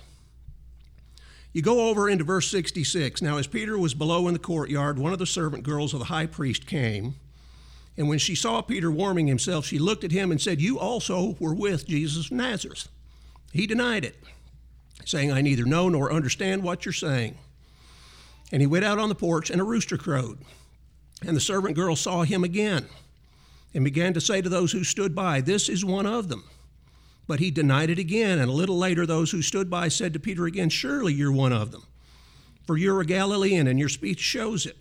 You 1.54 1.62
go 1.62 1.88
over 1.88 2.10
into 2.10 2.26
verse 2.26 2.52
66. 2.52 3.22
Now, 3.22 3.38
as 3.38 3.48
Peter 3.48 3.78
was 3.78 3.94
below 3.94 4.28
in 4.28 4.34
the 4.34 4.40
courtyard, 4.40 5.00
one 5.00 5.14
of 5.14 5.20
the 5.20 5.26
servant 5.26 5.64
girls 5.64 5.94
of 5.94 6.00
the 6.00 6.06
high 6.06 6.26
priest 6.26 6.68
came. 6.68 7.16
And 7.98 8.10
when 8.10 8.20
she 8.20 8.36
saw 8.36 8.62
Peter 8.62 8.92
warming 8.92 9.28
himself, 9.28 9.66
she 9.66 9.80
looked 9.80 10.04
at 10.04 10.12
him 10.12 10.32
and 10.32 10.42
said, 10.42 10.60
You 10.60 10.78
also 10.78 11.38
were 11.40 11.54
with 11.54 11.88
Jesus 11.88 12.26
of 12.26 12.32
Nazareth. 12.34 12.90
He 13.54 13.66
denied 13.66 14.04
it, 14.04 14.18
saying, 15.06 15.32
I 15.32 15.42
neither 15.42 15.66
know 15.66 15.88
nor 15.88 16.12
understand 16.12 16.64
what 16.64 16.86
you're 16.86 16.94
saying. 16.94 17.38
And 18.52 18.62
he 18.62 18.68
went 18.68 18.86
out 18.86 19.00
on 19.00 19.10
the 19.10 19.16
porch, 19.16 19.50
and 19.50 19.62
a 19.62 19.64
rooster 19.64 19.98
crowed. 19.98 20.40
And 21.26 21.36
the 21.36 21.42
servant 21.42 21.76
girl 21.76 21.96
saw 21.96 22.24
him 22.24 22.44
again 22.44 22.88
and 23.74 23.84
began 23.84 24.14
to 24.14 24.22
say 24.22 24.42
to 24.42 24.50
those 24.50 24.72
who 24.72 24.84
stood 24.84 25.16
by, 25.16 25.42
This 25.42 25.70
is 25.70 25.86
one 25.86 26.06
of 26.06 26.28
them. 26.30 26.44
But 27.28 27.40
he 27.40 27.50
denied 27.50 27.90
it 27.90 28.00
again, 28.00 28.40
and 28.40 28.50
a 28.50 28.54
little 28.54 28.78
later, 28.78 29.06
those 29.06 29.32
who 29.32 29.42
stood 29.42 29.70
by 29.70 29.88
said 29.88 30.14
to 30.14 30.20
Peter 30.20 30.46
again, 30.46 30.70
Surely 30.70 31.14
you're 31.14 31.32
one 31.32 31.54
of 31.54 31.72
them, 31.72 31.84
for 32.66 32.78
you're 32.78 33.02
a 33.02 33.06
Galilean, 33.06 33.68
and 33.68 33.80
your 33.80 33.90
speech 33.90 34.20
shows 34.20 34.66
it. 34.66 34.78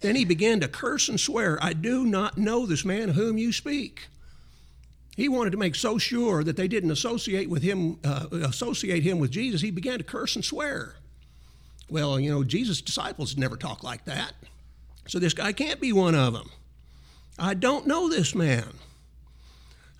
Then 0.00 0.14
he 0.14 0.24
began 0.24 0.60
to 0.60 0.68
curse 0.68 1.08
and 1.08 1.18
swear, 1.18 1.58
I 1.62 1.72
do 1.72 2.04
not 2.04 2.38
know 2.38 2.66
this 2.66 2.84
man 2.84 3.10
whom 3.10 3.38
you 3.38 3.52
speak. 3.52 4.06
He 5.16 5.30
wanted 5.30 5.50
to 5.52 5.56
make 5.56 5.74
so 5.74 5.96
sure 5.96 6.44
that 6.44 6.56
they 6.56 6.68
didn't 6.68 6.90
associate 6.90 7.48
with 7.48 7.62
him, 7.62 7.98
uh, 8.04 8.26
associate 8.32 9.02
him 9.02 9.18
with 9.18 9.30
Jesus. 9.30 9.62
He 9.62 9.70
began 9.70 9.96
to 9.96 10.04
curse 10.04 10.36
and 10.36 10.44
swear. 10.44 10.96
Well, 11.88 12.20
you 12.20 12.30
know, 12.30 12.44
Jesus' 12.44 12.82
disciples 12.82 13.34
never 13.34 13.56
talk 13.56 13.82
like 13.82 14.04
that. 14.04 14.34
So 15.08 15.18
this 15.18 15.32
guy 15.32 15.52
can't 15.52 15.80
be 15.80 15.92
one 15.92 16.14
of 16.14 16.34
them. 16.34 16.50
I 17.38 17.54
don't 17.54 17.86
know 17.86 18.10
this 18.10 18.34
man. 18.34 18.74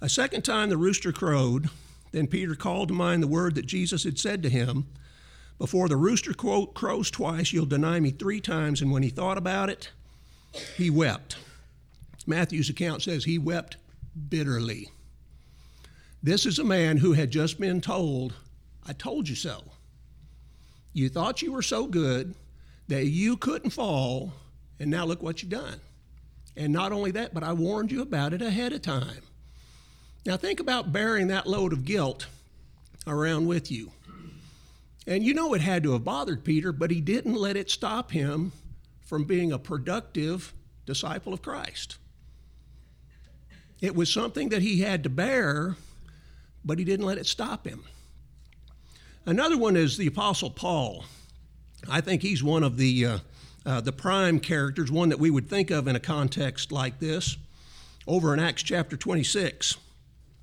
A 0.03 0.09
second 0.09 0.43
time 0.43 0.69
the 0.69 0.77
rooster 0.77 1.13
crowed. 1.13 1.71
Then 2.13 2.27
Peter 2.27 2.55
called 2.55 2.89
to 2.89 2.95
mind 2.95 3.23
the 3.23 3.29
word 3.29 3.55
that 3.55 3.67
Jesus 3.67 4.05
had 4.05 4.19
said 4.19 4.43
to 4.43 4.51
him 4.51 4.87
Before 5.59 5.89
the 5.89 5.97
rooster 5.97 6.35
crows 6.35 7.11
twice, 7.11 7.55
you'll 7.55 7.65
deny 7.65 8.01
me 8.01 8.11
three 8.11 8.41
times. 8.41 8.83
And 8.83 8.93
when 8.93 9.03
he 9.03 9.09
thought 9.09 9.39
about 9.39 9.71
it, 9.71 9.91
he 10.77 10.91
wept. 10.91 11.37
Matthew's 12.27 12.69
account 12.69 13.03
says 13.03 13.25
he 13.25 13.39
wept 13.39 13.77
bitterly. 14.29 14.91
This 16.27 16.45
is 16.45 16.59
a 16.59 16.65
man 16.65 16.97
who 16.97 17.13
had 17.13 17.31
just 17.31 17.61
been 17.61 17.81
told, 17.81 18.35
I 18.85 18.93
told 18.95 19.29
you 19.29 19.37
so. 19.37 19.63
You 20.93 21.09
thought 21.09 21.41
you 21.41 21.53
were 21.53 21.63
so 21.63 21.87
good 21.87 22.35
that 22.89 23.07
you 23.07 23.37
couldn't 23.37 23.71
fall, 23.71 24.33
and 24.81 24.91
now 24.91 25.05
look 25.05 25.23
what 25.23 25.41
you've 25.41 25.53
done. 25.53 25.81
And 26.57 26.73
not 26.73 26.91
only 26.91 27.13
that, 27.13 27.33
but 27.33 27.45
I 27.45 27.53
warned 27.53 27.93
you 27.93 28.03
about 28.03 28.33
it 28.33 28.43
ahead 28.43 28.73
of 28.73 28.83
time. 28.83 29.23
Now, 30.27 30.37
think 30.37 30.59
about 30.59 30.93
bearing 30.93 31.29
that 31.29 31.47
load 31.47 31.73
of 31.73 31.85
guilt 31.85 32.27
around 33.07 33.47
with 33.47 33.71
you. 33.71 33.93
And 35.07 35.23
you 35.23 35.33
know 35.33 35.55
it 35.55 35.61
had 35.61 35.85
to 35.85 35.93
have 35.93 36.03
bothered 36.03 36.43
Peter, 36.43 36.73
but 36.73 36.91
he 36.91 37.01
didn't 37.01 37.37
let 37.37 37.57
it 37.57 37.71
stop 37.71 38.11
him 38.11 38.51
from 39.05 39.23
being 39.23 39.53
a 39.53 39.61
productive 39.61 40.53
disciple 40.87 41.33
of 41.33 41.41
Christ. 41.41 41.99
It 43.81 43.95
was 43.95 44.13
something 44.13 44.49
that 44.49 44.63
he 44.63 44.81
had 44.81 45.05
to 45.05 45.09
bear, 45.09 45.77
but 46.67 46.79
he 46.79 46.85
didn't 46.85 47.07
let 47.07 47.17
it 47.17 47.27
stop 47.27 47.67
him. 47.67 47.85
Another 49.25 49.57
one 49.57 49.77
is 49.77 49.97
the 49.97 50.09
Apostle 50.09 50.51
Paul. 50.51 51.05
I 51.89 52.01
think 52.01 52.23
he's 52.23 52.43
one 52.43 52.65
of 52.65 52.77
the, 52.77 53.07
uh, 53.07 53.19
uh, 53.65 53.81
the 53.81 53.93
prime 53.93 54.41
characters, 54.41 54.91
one 54.91 55.09
that 55.11 55.21
we 55.21 55.31
would 55.31 55.49
think 55.49 55.71
of 55.71 55.87
in 55.87 55.95
a 55.95 56.01
context 56.01 56.73
like 56.73 56.99
this. 56.99 57.37
Over 58.07 58.35
in 58.35 58.41
Acts 58.41 58.63
chapter 58.63 58.97
26, 58.97 59.77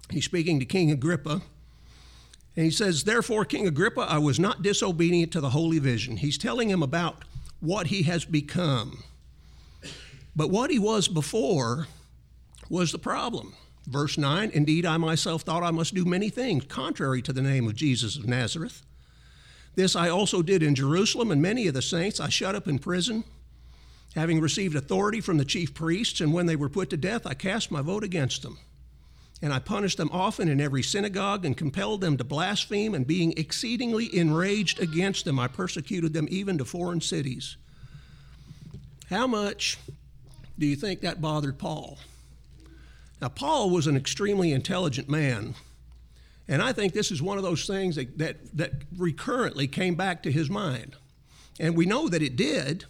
he's 0.09 0.25
speaking 0.25 0.59
to 0.59 0.65
King 0.65 0.91
Agrippa. 0.91 1.41
And 2.55 2.65
he 2.65 2.71
says, 2.71 3.03
Therefore, 3.03 3.45
King 3.45 3.67
Agrippa, 3.67 4.01
I 4.01 4.17
was 4.17 4.39
not 4.39 4.61
disobedient 4.61 5.31
to 5.33 5.41
the 5.41 5.49
holy 5.49 5.79
vision. 5.79 6.17
He's 6.17 6.37
telling 6.37 6.69
him 6.69 6.83
about 6.83 7.23
what 7.59 7.87
he 7.87 8.03
has 8.03 8.25
become. 8.25 9.03
But 10.35 10.49
what 10.49 10.71
he 10.71 10.79
was 10.79 11.07
before 11.07 11.87
was 12.69 12.91
the 12.91 12.99
problem. 12.99 13.53
Verse 13.87 14.17
9 14.17 14.51
Indeed, 14.53 14.85
I 14.85 14.97
myself 14.97 15.41
thought 15.41 15.63
I 15.63 15.71
must 15.71 15.93
do 15.93 16.05
many 16.05 16.29
things 16.29 16.65
contrary 16.65 17.21
to 17.23 17.33
the 17.33 17.41
name 17.41 17.67
of 17.67 17.75
Jesus 17.75 18.15
of 18.15 18.27
Nazareth. 18.27 18.83
This 19.75 19.95
I 19.95 20.09
also 20.09 20.41
did 20.41 20.61
in 20.61 20.75
Jerusalem, 20.75 21.31
and 21.31 21.41
many 21.41 21.67
of 21.67 21.73
the 21.73 21.81
saints 21.81 22.19
I 22.19 22.29
shut 22.29 22.55
up 22.55 22.67
in 22.67 22.77
prison, 22.79 23.23
having 24.15 24.39
received 24.39 24.75
authority 24.75 25.19
from 25.19 25.37
the 25.37 25.45
chief 25.45 25.73
priests, 25.73 26.21
and 26.21 26.31
when 26.31 26.45
they 26.45 26.55
were 26.55 26.69
put 26.69 26.89
to 26.91 26.97
death, 26.97 27.25
I 27.25 27.33
cast 27.33 27.71
my 27.71 27.81
vote 27.81 28.03
against 28.03 28.43
them. 28.43 28.59
And 29.41 29.51
I 29.51 29.59
punished 29.59 29.97
them 29.97 30.11
often 30.13 30.47
in 30.47 30.61
every 30.61 30.83
synagogue 30.83 31.43
and 31.43 31.57
compelled 31.57 32.01
them 32.01 32.17
to 32.17 32.23
blaspheme, 32.23 32.93
and 32.93 33.05
being 33.05 33.33
exceedingly 33.35 34.15
enraged 34.15 34.79
against 34.79 35.25
them, 35.25 35.39
I 35.39 35.47
persecuted 35.47 36.13
them 36.13 36.27
even 36.29 36.59
to 36.59 36.65
foreign 36.65 37.01
cities. 37.01 37.57
How 39.09 39.27
much 39.27 39.77
do 40.57 40.65
you 40.65 40.75
think 40.75 41.01
that 41.01 41.19
bothered 41.19 41.57
Paul? 41.57 41.97
Now, 43.21 43.29
Paul 43.29 43.69
was 43.69 43.87
an 43.87 43.95
extremely 43.95 44.51
intelligent 44.51 45.09
man, 45.09 45.55
and 46.47 46.61
I 46.61 46.73
think 46.73 46.93
this 46.93 47.11
is 47.11 47.21
one 47.21 47.37
of 47.37 47.43
those 47.43 47.65
things 47.65 47.95
that, 47.95 48.17
that, 48.17 48.57
that 48.57 48.71
recurrently 48.97 49.67
came 49.67 49.95
back 49.95 50.23
to 50.23 50.31
his 50.31 50.49
mind. 50.49 50.95
And 51.59 51.77
we 51.77 51.85
know 51.85 52.09
that 52.09 52.21
it 52.21 52.35
did. 52.35 52.85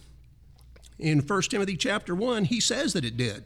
In 0.98 1.20
1 1.20 1.42
Timothy 1.42 1.76
chapter 1.76 2.14
1, 2.14 2.46
he 2.46 2.60
says 2.60 2.92
that 2.94 3.04
it 3.04 3.16
did. 3.16 3.44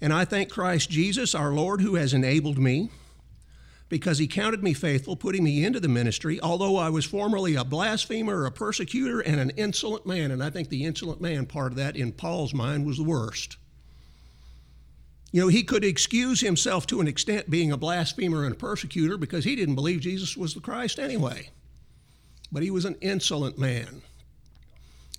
And 0.00 0.12
I 0.12 0.24
thank 0.24 0.50
Christ 0.50 0.90
Jesus, 0.90 1.34
our 1.34 1.52
Lord, 1.52 1.80
who 1.80 1.94
has 1.94 2.12
enabled 2.12 2.58
me 2.58 2.90
because 3.88 4.18
he 4.18 4.26
counted 4.26 4.62
me 4.62 4.74
faithful, 4.74 5.16
putting 5.16 5.44
me 5.44 5.64
into 5.64 5.80
the 5.80 5.88
ministry, 5.88 6.40
although 6.40 6.76
I 6.76 6.90
was 6.90 7.04
formerly 7.04 7.54
a 7.54 7.64
blasphemer, 7.64 8.44
a 8.44 8.50
persecutor, 8.50 9.20
and 9.20 9.40
an 9.40 9.50
insolent 9.50 10.04
man. 10.06 10.32
And 10.32 10.42
I 10.42 10.50
think 10.50 10.68
the 10.68 10.84
insolent 10.84 11.20
man 11.20 11.46
part 11.46 11.72
of 11.72 11.76
that 11.76 11.96
in 11.96 12.12
Paul's 12.12 12.52
mind 12.52 12.84
was 12.84 12.96
the 12.96 13.04
worst. 13.04 13.56
You 15.32 15.42
know, 15.42 15.48
he 15.48 15.64
could 15.64 15.84
excuse 15.84 16.40
himself 16.40 16.86
to 16.86 17.00
an 17.00 17.08
extent 17.08 17.50
being 17.50 17.72
a 17.72 17.76
blasphemer 17.76 18.44
and 18.44 18.54
a 18.54 18.58
persecutor 18.58 19.16
because 19.16 19.44
he 19.44 19.56
didn't 19.56 19.74
believe 19.74 20.00
Jesus 20.00 20.36
was 20.36 20.54
the 20.54 20.60
Christ 20.60 20.98
anyway. 20.98 21.50
But 22.52 22.62
he 22.62 22.70
was 22.70 22.84
an 22.84 22.96
insolent 23.00 23.58
man. 23.58 24.02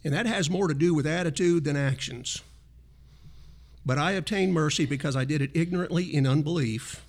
And 0.03 0.13
that 0.13 0.25
has 0.25 0.49
more 0.49 0.67
to 0.67 0.73
do 0.73 0.93
with 0.93 1.05
attitude 1.05 1.65
than 1.65 1.75
actions. 1.75 2.41
But 3.85 3.97
I 3.97 4.11
obtained 4.11 4.53
mercy 4.53 4.85
because 4.85 5.15
I 5.15 5.25
did 5.25 5.41
it 5.41 5.51
ignorantly 5.53 6.13
in 6.13 6.25
unbelief. 6.25 7.03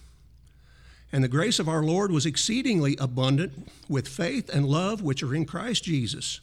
And 1.12 1.24
the 1.24 1.28
grace 1.28 1.58
of 1.58 1.68
our 1.68 1.82
Lord 1.82 2.12
was 2.12 2.26
exceedingly 2.26 2.96
abundant 3.00 3.70
with 3.88 4.06
faith 4.06 4.50
and 4.52 4.66
love 4.66 5.02
which 5.02 5.22
are 5.22 5.34
in 5.34 5.46
Christ 5.46 5.84
Jesus. 5.84 6.40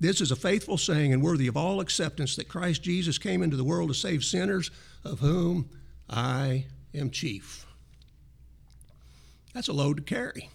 This 0.00 0.22
is 0.22 0.30
a 0.30 0.36
faithful 0.36 0.78
saying 0.78 1.12
and 1.12 1.22
worthy 1.22 1.46
of 1.46 1.58
all 1.58 1.80
acceptance 1.80 2.34
that 2.36 2.48
Christ 2.48 2.82
Jesus 2.82 3.18
came 3.18 3.42
into 3.42 3.56
the 3.56 3.64
world 3.64 3.90
to 3.90 3.94
save 3.94 4.24
sinners, 4.24 4.70
of 5.04 5.20
whom 5.20 5.68
I 6.08 6.64
am 6.94 7.10
chief. 7.10 7.66
That's 9.52 9.68
a 9.68 9.74
load 9.74 9.98
to 9.98 10.02
carry. 10.02 10.48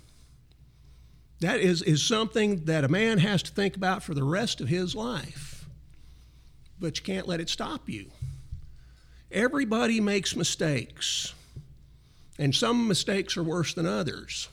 That 1.41 1.59
is, 1.59 1.83
is 1.83 2.01
something 2.01 2.65
that 2.65 2.83
a 2.83 2.89
man 2.89 3.19
has 3.19 3.43
to 3.43 3.51
think 3.51 3.75
about 3.75 4.01
for 4.01 4.15
the 4.15 4.23
rest 4.23 4.61
of 4.61 4.67
his 4.67 4.95
life. 4.95 5.65
But 6.79 6.97
you 6.97 7.03
can't 7.03 7.27
let 7.27 7.39
it 7.39 7.49
stop 7.49 7.87
you. 7.87 8.09
Everybody 9.31 9.99
makes 10.01 10.35
mistakes, 10.35 11.33
and 12.39 12.55
some 12.55 12.87
mistakes 12.87 13.37
are 13.37 13.43
worse 13.43 13.73
than 13.73 13.85
others. 13.85 14.47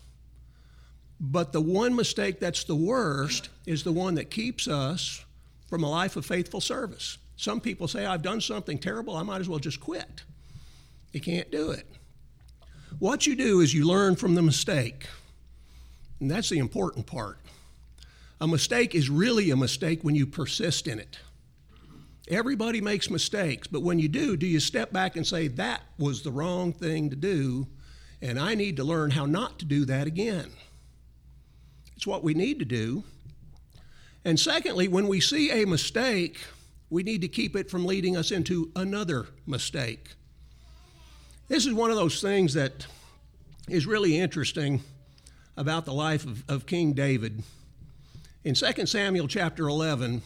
But 1.25 1.53
the 1.53 1.61
one 1.61 1.95
mistake 1.95 2.41
that's 2.41 2.65
the 2.65 2.75
worst 2.75 3.49
is 3.65 3.85
the 3.85 3.93
one 3.93 4.17
that 4.17 4.29
keeps 4.29 4.67
us 4.67 5.25
from 5.69 5.85
a 5.85 5.89
life 5.89 6.17
of 6.17 6.27
faithful 6.27 6.61
service. 6.61 7.17
Some 7.37 7.61
people 7.61 7.87
say, 7.87 8.05
I've 8.05 8.23
done 8.23 8.41
something 8.41 8.77
terrible, 8.77 9.17
I 9.17 9.23
might 9.23 9.41
as 9.41 9.49
well 9.49 9.61
just 9.61 9.79
quit. 9.79 10.23
You 11.13 11.21
can't 11.21 11.51
do 11.53 11.71
it. 11.71 11.87
What 12.99 13.27
you 13.27 13.37
do 13.37 13.61
is 13.61 13.73
you 13.73 13.87
learn 13.87 14.17
from 14.17 14.35
the 14.35 14.43
mistake, 14.43 15.07
and 16.19 16.29
that's 16.29 16.49
the 16.49 16.59
important 16.59 17.07
part. 17.07 17.39
A 18.41 18.49
mistake 18.49 18.95
is 18.97 19.09
really 19.09 19.51
a 19.51 19.57
mistake 19.57 20.01
when 20.03 20.17
you 20.17 20.27
persist 20.27 20.89
in 20.89 20.99
it. 20.99 21.21
Everybody 22.29 22.81
makes 22.81 23.11
mistakes, 23.11 23.69
but 23.69 23.83
when 23.83 24.01
you 24.01 24.09
do, 24.09 24.37
do 24.37 24.47
you 24.47 24.59
step 24.59 24.93
back 24.93 25.17
and 25.17 25.27
say, 25.27 25.47
That 25.49 25.83
was 25.99 26.23
the 26.23 26.33
wrong 26.33 26.73
thing 26.73 27.11
to 27.11 27.17
do, 27.17 27.69
and 28.21 28.41
I 28.41 28.57
need 28.57 28.77
to 28.77 28.85
learn 28.85 29.13
how 29.13 29.27
not 29.27 29.61
to 29.61 29.65
do 29.65 29.85
that 29.85 30.09
again? 30.09 30.51
It's 32.03 32.07
what 32.09 32.25
we 32.25 32.35
need 32.35 32.59
to 32.59 32.65
do. 32.65 33.05
And 34.25 34.41
secondly, 34.41 34.89
when 34.89 35.07
we 35.07 35.21
see 35.21 35.63
a 35.63 35.65
mistake, 35.65 36.41
we 36.91 37.05
need 37.05 37.21
to 37.21 37.29
keep 37.29 37.55
it 37.55 37.71
from 37.71 37.87
leading 37.87 38.17
us 38.17 38.33
into 38.33 38.73
another 38.75 39.29
mistake. 39.47 40.09
This 41.47 41.65
is 41.65 41.73
one 41.73 41.91
of 41.91 41.97
those 41.97 42.21
things 42.21 42.55
that 42.55 42.89
is 43.69 43.87
really 43.87 44.19
interesting 44.19 44.83
about 45.57 45.85
the 45.85 45.93
life 45.93 46.25
of, 46.25 46.43
of 46.49 46.67
King 46.67 46.93
David. 46.93 47.45
In 48.43 48.57
2 48.57 48.85
Samuel 48.87 49.29
chapter 49.29 49.69
11, 49.69 50.23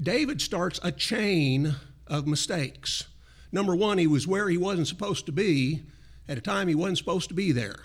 David 0.00 0.40
starts 0.40 0.78
a 0.84 0.92
chain 0.92 1.74
of 2.06 2.28
mistakes. 2.28 3.08
Number 3.50 3.74
one, 3.74 3.98
he 3.98 4.06
was 4.06 4.28
where 4.28 4.48
he 4.48 4.56
wasn't 4.56 4.86
supposed 4.86 5.26
to 5.26 5.32
be 5.32 5.82
at 6.28 6.38
a 6.38 6.40
time 6.40 6.68
he 6.68 6.76
wasn't 6.76 6.98
supposed 6.98 7.28
to 7.30 7.34
be 7.34 7.50
there. 7.50 7.80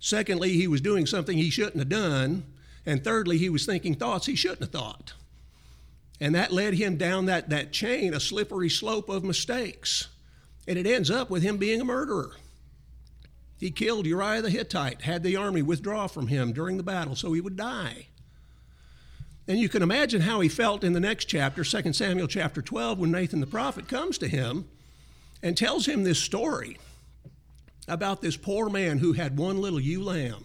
Secondly, 0.00 0.52
he 0.54 0.66
was 0.66 0.80
doing 0.80 1.06
something 1.06 1.36
he 1.36 1.50
shouldn't 1.50 1.78
have 1.78 1.90
done. 1.90 2.44
And 2.86 3.04
thirdly, 3.04 3.36
he 3.36 3.50
was 3.50 3.66
thinking 3.66 3.94
thoughts 3.94 4.26
he 4.26 4.34
shouldn't 4.34 4.62
have 4.62 4.70
thought. 4.70 5.12
And 6.18 6.34
that 6.34 6.52
led 6.52 6.74
him 6.74 6.96
down 6.96 7.26
that, 7.26 7.50
that 7.50 7.72
chain, 7.72 8.14
a 8.14 8.20
slippery 8.20 8.70
slope 8.70 9.08
of 9.08 9.22
mistakes. 9.22 10.08
And 10.66 10.78
it 10.78 10.86
ends 10.86 11.10
up 11.10 11.30
with 11.30 11.42
him 11.42 11.58
being 11.58 11.80
a 11.80 11.84
murderer. 11.84 12.32
He 13.58 13.70
killed 13.70 14.06
Uriah 14.06 14.40
the 14.40 14.50
Hittite, 14.50 15.02
had 15.02 15.22
the 15.22 15.36
army 15.36 15.60
withdraw 15.60 16.06
from 16.06 16.28
him 16.28 16.52
during 16.52 16.78
the 16.78 16.82
battle 16.82 17.14
so 17.14 17.34
he 17.34 17.42
would 17.42 17.56
die. 17.56 18.06
And 19.46 19.58
you 19.58 19.68
can 19.68 19.82
imagine 19.82 20.22
how 20.22 20.40
he 20.40 20.48
felt 20.48 20.84
in 20.84 20.94
the 20.94 21.00
next 21.00 21.26
chapter, 21.26 21.64
2 21.64 21.92
Samuel 21.92 22.28
chapter 22.28 22.62
12, 22.62 22.98
when 22.98 23.10
Nathan 23.10 23.40
the 23.40 23.46
prophet 23.46 23.88
comes 23.88 24.16
to 24.18 24.28
him 24.28 24.66
and 25.42 25.56
tells 25.56 25.86
him 25.86 26.04
this 26.04 26.18
story 26.18 26.78
about 27.90 28.22
this 28.22 28.36
poor 28.36 28.70
man 28.70 28.98
who 28.98 29.12
had 29.12 29.36
one 29.36 29.60
little 29.60 29.80
ewe 29.80 30.02
lamb. 30.02 30.44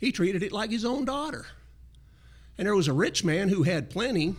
He 0.00 0.10
treated 0.10 0.42
it 0.42 0.50
like 0.50 0.70
his 0.70 0.84
own 0.84 1.04
daughter. 1.04 1.46
And 2.58 2.66
there 2.66 2.74
was 2.74 2.88
a 2.88 2.92
rich 2.92 3.24
man 3.24 3.50
who 3.50 3.62
had 3.62 3.90
plenty, 3.90 4.34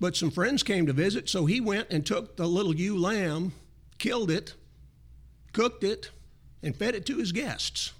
but 0.00 0.16
some 0.16 0.30
friends 0.30 0.62
came 0.62 0.86
to 0.86 0.92
visit, 0.92 1.28
so 1.28 1.44
he 1.44 1.60
went 1.60 1.88
and 1.90 2.06
took 2.06 2.36
the 2.36 2.46
little 2.46 2.74
ewe 2.74 2.96
lamb, 2.96 3.52
killed 3.98 4.30
it, 4.30 4.54
cooked 5.52 5.84
it, 5.84 6.10
and 6.62 6.74
fed 6.74 6.94
it 6.94 7.04
to 7.06 7.18
his 7.18 7.32
guests. 7.32 7.92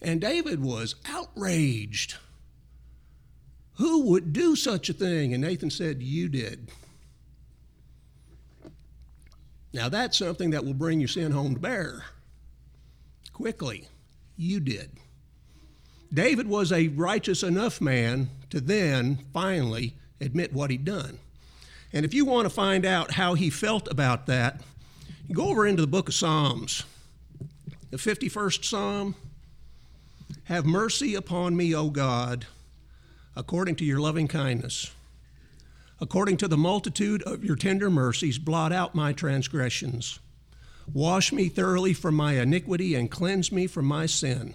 And 0.00 0.20
David 0.20 0.62
was 0.62 0.94
outraged. 1.08 2.16
Who 3.74 4.04
would 4.10 4.32
do 4.32 4.56
such 4.56 4.88
a 4.88 4.94
thing? 4.94 5.34
And 5.34 5.42
Nathan 5.42 5.70
said, 5.70 6.02
You 6.02 6.28
did. 6.28 6.70
Now, 9.72 9.88
that's 9.88 10.16
something 10.16 10.50
that 10.50 10.64
will 10.64 10.74
bring 10.74 11.00
your 11.00 11.08
sin 11.08 11.32
home 11.32 11.54
to 11.54 11.60
bear 11.60 12.04
quickly. 13.40 13.88
You 14.36 14.60
did. 14.60 14.90
David 16.12 16.46
was 16.46 16.70
a 16.70 16.88
righteous 16.88 17.42
enough 17.42 17.80
man 17.80 18.28
to 18.50 18.60
then 18.60 19.20
finally 19.32 19.94
admit 20.20 20.52
what 20.52 20.70
he'd 20.70 20.84
done. 20.84 21.18
And 21.90 22.04
if 22.04 22.12
you 22.12 22.26
want 22.26 22.44
to 22.44 22.50
find 22.50 22.84
out 22.84 23.12
how 23.12 23.32
he 23.32 23.48
felt 23.48 23.90
about 23.90 24.26
that, 24.26 24.60
go 25.32 25.48
over 25.48 25.66
into 25.66 25.80
the 25.80 25.88
book 25.88 26.08
of 26.08 26.14
Psalms. 26.14 26.84
The 27.90 27.96
51st 27.96 28.62
Psalm 28.62 29.14
Have 30.44 30.66
mercy 30.66 31.14
upon 31.14 31.56
me, 31.56 31.74
O 31.74 31.88
God, 31.88 32.46
according 33.34 33.76
to 33.76 33.86
your 33.86 34.00
loving 34.00 34.28
kindness. 34.28 34.90
According 35.98 36.36
to 36.38 36.48
the 36.48 36.58
multitude 36.58 37.22
of 37.22 37.42
your 37.42 37.56
tender 37.56 37.88
mercies, 37.88 38.38
blot 38.38 38.70
out 38.70 38.94
my 38.94 39.14
transgressions. 39.14 40.18
Wash 40.92 41.32
me 41.32 41.48
thoroughly 41.48 41.92
from 41.92 42.14
my 42.14 42.34
iniquity 42.40 42.94
and 42.94 43.10
cleanse 43.10 43.52
me 43.52 43.66
from 43.66 43.86
my 43.86 44.06
sin. 44.06 44.54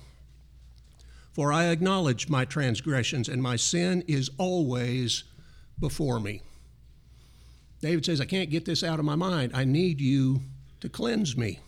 For 1.31 1.51
I 1.51 1.65
acknowledge 1.65 2.29
my 2.29 2.45
transgressions, 2.45 3.27
and 3.27 3.41
my 3.41 3.55
sin 3.55 4.03
is 4.07 4.29
always 4.37 5.23
before 5.79 6.19
me. 6.19 6.41
David 7.81 8.05
says, 8.05 8.21
I 8.21 8.25
can't 8.25 8.49
get 8.49 8.65
this 8.65 8.83
out 8.83 8.99
of 8.99 9.05
my 9.05 9.15
mind. 9.15 9.51
I 9.53 9.65
need 9.65 9.99
you 9.99 10.41
to 10.81 10.89
cleanse 10.89 11.35
me. 11.37 11.59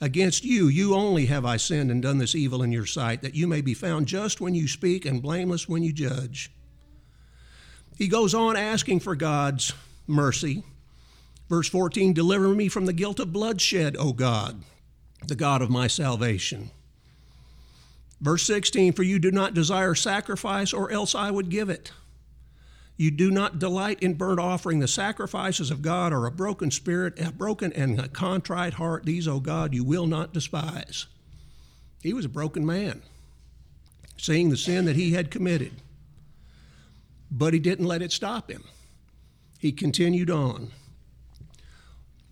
Against 0.00 0.44
you, 0.44 0.66
you 0.68 0.94
only 0.94 1.26
have 1.26 1.44
I 1.44 1.56
sinned 1.56 1.90
and 1.90 2.02
done 2.02 2.18
this 2.18 2.34
evil 2.34 2.62
in 2.62 2.72
your 2.72 2.86
sight, 2.86 3.22
that 3.22 3.34
you 3.34 3.46
may 3.46 3.60
be 3.60 3.74
found 3.74 4.06
just 4.06 4.40
when 4.40 4.54
you 4.54 4.68
speak 4.68 5.04
and 5.06 5.22
blameless 5.22 5.68
when 5.68 5.82
you 5.82 5.92
judge. 5.92 6.50
He 7.96 8.08
goes 8.08 8.34
on 8.34 8.56
asking 8.56 9.00
for 9.00 9.14
God's 9.14 9.72
mercy. 10.06 10.64
Verse 11.48 11.68
14 11.68 12.12
Deliver 12.12 12.48
me 12.48 12.68
from 12.68 12.86
the 12.86 12.92
guilt 12.92 13.20
of 13.20 13.32
bloodshed, 13.32 13.96
O 13.98 14.12
God, 14.12 14.62
the 15.26 15.36
God 15.36 15.62
of 15.62 15.70
my 15.70 15.86
salvation. 15.86 16.70
Verse 18.20 18.46
16 18.46 18.92
For 18.92 19.02
you 19.02 19.18
do 19.18 19.30
not 19.30 19.54
desire 19.54 19.94
sacrifice, 19.94 20.72
or 20.72 20.90
else 20.90 21.14
I 21.14 21.30
would 21.30 21.50
give 21.50 21.68
it. 21.68 21.92
You 22.96 23.10
do 23.10 23.30
not 23.30 23.58
delight 23.58 24.02
in 24.02 24.14
burnt 24.14 24.38
offering. 24.38 24.78
The 24.78 24.88
sacrifices 24.88 25.70
of 25.70 25.82
God 25.82 26.12
are 26.12 26.26
a 26.26 26.30
broken 26.30 26.70
spirit, 26.70 27.18
a 27.20 27.32
broken 27.32 27.72
and 27.72 27.98
a 27.98 28.08
contrite 28.08 28.74
heart. 28.74 29.04
These, 29.04 29.26
O 29.26 29.40
God, 29.40 29.74
you 29.74 29.82
will 29.82 30.06
not 30.06 30.32
despise. 30.32 31.06
He 32.02 32.12
was 32.12 32.24
a 32.24 32.28
broken 32.30 32.64
man, 32.64 33.02
seeing 34.16 34.50
the 34.50 34.56
sin 34.56 34.84
that 34.84 34.96
he 34.96 35.12
had 35.12 35.30
committed. 35.30 35.72
But 37.30 37.52
he 37.52 37.58
didn't 37.58 37.86
let 37.86 38.02
it 38.02 38.12
stop 38.12 38.50
him. 38.50 38.62
He 39.58 39.72
continued 39.72 40.30
on. 40.30 40.70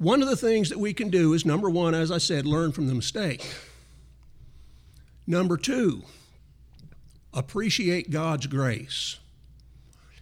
One 0.02 0.20
of 0.20 0.28
the 0.28 0.34
things 0.34 0.70
that 0.70 0.80
we 0.80 0.92
can 0.92 1.10
do 1.10 1.32
is 1.32 1.46
number 1.46 1.70
one, 1.70 1.94
as 1.94 2.10
I 2.10 2.18
said, 2.18 2.44
learn 2.44 2.72
from 2.72 2.88
the 2.88 2.94
mistake. 2.94 3.48
Number 5.28 5.56
two, 5.56 6.02
appreciate 7.32 8.10
God's 8.10 8.48
grace. 8.48 9.20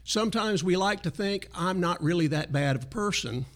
Sometimes 0.04 0.62
we 0.62 0.76
like 0.76 1.02
to 1.04 1.10
think, 1.10 1.48
I'm 1.54 1.80
not 1.80 2.02
really 2.02 2.26
that 2.26 2.52
bad 2.52 2.76
of 2.76 2.82
a 2.82 2.88
person. 2.88 3.46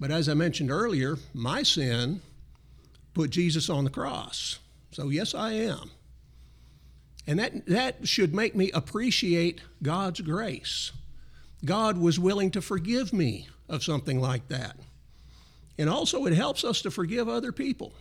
But 0.00 0.10
as 0.10 0.26
I 0.26 0.32
mentioned 0.32 0.70
earlier, 0.70 1.18
my 1.34 1.64
sin 1.64 2.22
put 3.12 3.28
Jesus 3.28 3.68
on 3.68 3.84
the 3.84 3.90
cross. 3.90 4.58
So, 4.90 5.10
yes, 5.10 5.34
I 5.34 5.52
am. 5.52 5.90
And 7.26 7.38
that, 7.38 7.66
that 7.66 8.08
should 8.08 8.34
make 8.34 8.54
me 8.54 8.70
appreciate 8.70 9.60
God's 9.82 10.22
grace. 10.22 10.92
God 11.62 11.98
was 11.98 12.18
willing 12.18 12.50
to 12.52 12.62
forgive 12.62 13.12
me 13.12 13.48
of 13.68 13.84
something 13.84 14.18
like 14.18 14.48
that. 14.48 14.76
And 15.80 15.88
also, 15.88 16.26
it 16.26 16.34
helps 16.34 16.62
us 16.62 16.82
to 16.82 16.90
forgive 16.90 17.26
other 17.26 17.52
people. 17.52 17.94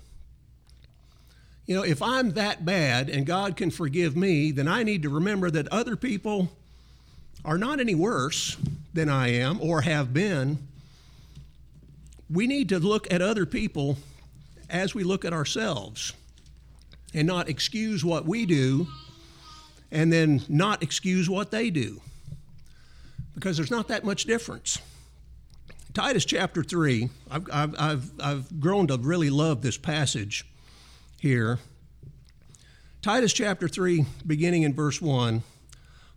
You 1.66 1.76
know, 1.78 1.84
if 1.84 2.02
I'm 2.02 2.32
that 2.32 2.66
bad 2.66 3.10
and 3.10 3.26
God 3.26 3.56
can 3.56 3.72
forgive 3.72 4.18
me, 4.18 4.52
then 4.52 4.68
I 4.68 4.84
need 4.84 5.04
to 5.04 5.10
remember 5.10 5.50
that 5.50 5.66
other 5.70 5.96
people 5.96 6.50
are 7.46 7.58
not 7.58 7.80
any 7.80 7.96
worse 7.96 8.58
than 8.94 9.08
I 9.08 9.30
am 9.30 9.62
or 9.62 9.80
have 9.80 10.14
been, 10.14 10.58
we 12.30 12.48
need 12.48 12.68
to 12.68 12.80
look 12.80 13.10
at 13.14 13.22
other 13.22 13.46
people 13.46 13.98
as 14.70 14.94
we 14.94 15.06
look 15.06 15.24
at 15.24 15.32
ourselves 15.32 16.12
and 17.14 17.26
not 17.26 17.48
excuse 17.48 18.04
what 18.04 18.26
we 18.26 18.46
do 18.46 18.88
and 19.90 20.12
then 20.12 20.42
not 20.50 20.84
excuse 20.84 21.30
what 21.30 21.50
they 21.50 21.70
do 21.70 22.02
because 23.36 23.56
there's 23.56 23.72
not 23.72 23.88
that 23.88 24.04
much 24.04 24.26
difference. 24.26 24.80
Titus 25.94 26.24
chapter 26.24 26.64
3, 26.64 27.10
I've, 27.32 27.48
I've, 27.52 27.76
I've, 27.80 28.12
I've 28.20 28.60
grown 28.60 28.88
to 28.88 28.98
really 28.98 29.32
love 29.32 29.62
this 29.62 29.78
passage 29.78 30.46
here. 31.20 31.58
Titus 33.02 33.34
chapter 33.34 33.68
3, 33.68 34.06
beginning 34.26 34.64
in 34.64 34.74
verse 34.74 35.02
1. 35.02 35.42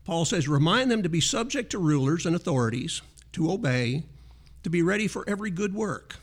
Paul 0.05 0.25
says, 0.27 0.47
Remind 0.47 0.91
them 0.91 1.03
to 1.03 1.09
be 1.09 1.21
subject 1.21 1.71
to 1.71 1.79
rulers 1.79 2.27
and 2.27 2.37
authorities, 2.37 3.01
to 3.33 3.51
obey, 3.51 4.03
to 4.63 4.69
be 4.69 4.83
ready 4.83 5.09
for 5.09 5.25
every 5.27 5.51
good 5.51 5.75
work, 5.75 6.17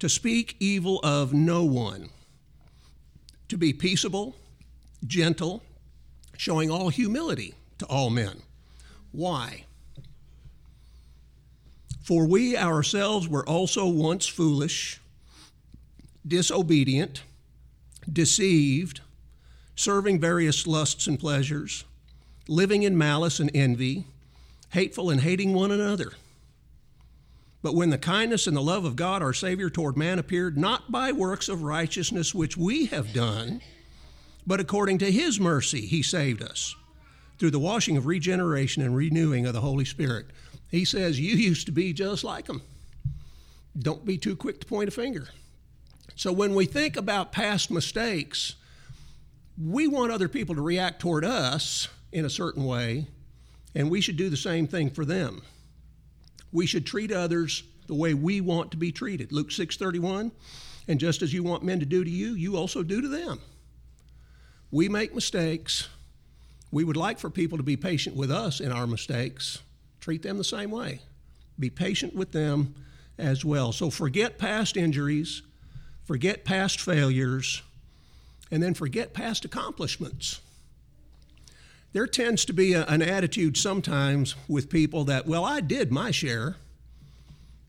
to 0.00 0.08
speak 0.08 0.56
evil 0.58 1.00
of 1.04 1.32
no 1.32 1.62
one, 1.64 2.08
to 3.48 3.56
be 3.56 3.72
peaceable, 3.72 4.34
gentle, 5.06 5.62
showing 6.36 6.72
all 6.72 6.88
humility 6.88 7.54
to 7.78 7.86
all 7.86 8.10
men. 8.10 8.42
Why? 9.12 9.64
For 12.04 12.26
we 12.26 12.56
ourselves 12.56 13.26
were 13.26 13.48
also 13.48 13.86
once 13.88 14.26
foolish, 14.26 15.00
disobedient, 16.26 17.22
deceived, 18.10 19.00
serving 19.74 20.20
various 20.20 20.66
lusts 20.66 21.06
and 21.06 21.18
pleasures 21.18 21.84
living 22.46 22.82
in 22.82 22.98
malice 22.98 23.40
and 23.40 23.50
envy, 23.54 24.04
hateful 24.70 25.08
and 25.08 25.22
hating 25.22 25.54
one 25.54 25.70
another. 25.70 26.12
But 27.62 27.74
when 27.74 27.88
the 27.88 27.96
kindness 27.96 28.46
and 28.46 28.54
the 28.54 28.62
love 28.62 28.84
of 28.84 28.96
God 28.96 29.22
our 29.22 29.32
Savior 29.32 29.70
toward 29.70 29.96
man 29.96 30.18
appeared, 30.18 30.58
not 30.58 30.92
by 30.92 31.12
works 31.12 31.48
of 31.48 31.62
righteousness 31.62 32.34
which 32.34 32.54
we 32.54 32.84
have 32.86 33.14
done, 33.14 33.62
but 34.46 34.60
according 34.60 34.98
to 34.98 35.10
His 35.10 35.40
mercy, 35.40 35.86
He 35.86 36.02
saved 36.02 36.42
us 36.42 36.76
through 37.38 37.52
the 37.52 37.58
washing 37.58 37.96
of 37.96 38.04
regeneration 38.04 38.82
and 38.82 38.94
renewing 38.94 39.46
of 39.46 39.54
the 39.54 39.62
Holy 39.62 39.86
Spirit. 39.86 40.26
He 40.74 40.84
says, 40.84 41.20
You 41.20 41.36
used 41.36 41.66
to 41.66 41.72
be 41.72 41.92
just 41.92 42.24
like 42.24 42.46
them. 42.46 42.60
Don't 43.78 44.04
be 44.04 44.18
too 44.18 44.34
quick 44.34 44.58
to 44.60 44.66
point 44.66 44.88
a 44.88 44.90
finger. 44.90 45.28
So 46.16 46.32
when 46.32 46.52
we 46.56 46.66
think 46.66 46.96
about 46.96 47.30
past 47.30 47.70
mistakes, 47.70 48.56
we 49.56 49.86
want 49.86 50.10
other 50.10 50.28
people 50.28 50.56
to 50.56 50.60
react 50.60 51.00
toward 51.00 51.24
us 51.24 51.86
in 52.10 52.24
a 52.24 52.30
certain 52.30 52.64
way, 52.64 53.06
and 53.76 53.88
we 53.88 54.00
should 54.00 54.16
do 54.16 54.28
the 54.28 54.36
same 54.36 54.66
thing 54.66 54.90
for 54.90 55.04
them. 55.04 55.42
We 56.50 56.66
should 56.66 56.86
treat 56.86 57.12
others 57.12 57.62
the 57.86 57.94
way 57.94 58.12
we 58.12 58.40
want 58.40 58.72
to 58.72 58.76
be 58.76 58.90
treated. 58.90 59.30
Luke 59.30 59.52
6:31, 59.52 60.32
and 60.88 60.98
just 60.98 61.22
as 61.22 61.32
you 61.32 61.44
want 61.44 61.62
men 61.62 61.78
to 61.78 61.86
do 61.86 62.02
to 62.02 62.10
you, 62.10 62.34
you 62.34 62.56
also 62.56 62.82
do 62.82 63.00
to 63.00 63.06
them. 63.06 63.38
We 64.72 64.88
make 64.88 65.14
mistakes. 65.14 65.86
We 66.72 66.82
would 66.82 66.96
like 66.96 67.20
for 67.20 67.30
people 67.30 67.58
to 67.58 67.64
be 67.64 67.76
patient 67.76 68.16
with 68.16 68.32
us 68.32 68.58
in 68.58 68.72
our 68.72 68.88
mistakes. 68.88 69.60
Treat 70.04 70.22
them 70.22 70.36
the 70.36 70.44
same 70.44 70.70
way. 70.70 71.00
Be 71.58 71.70
patient 71.70 72.14
with 72.14 72.32
them 72.32 72.74
as 73.18 73.44
well. 73.44 73.72
So 73.72 73.90
forget 73.90 74.38
past 74.38 74.76
injuries, 74.76 75.42
forget 76.04 76.44
past 76.44 76.80
failures, 76.80 77.62
and 78.50 78.62
then 78.62 78.74
forget 78.74 79.14
past 79.14 79.44
accomplishments 79.44 80.40
there 81.94 82.06
tends 82.08 82.44
to 82.44 82.52
be 82.52 82.74
a, 82.74 82.84
an 82.86 83.00
attitude 83.00 83.56
sometimes 83.56 84.34
with 84.48 84.68
people 84.68 85.04
that, 85.04 85.26
well, 85.26 85.44
I 85.44 85.60
did 85.60 85.90
my 85.90 86.10
share. 86.10 86.56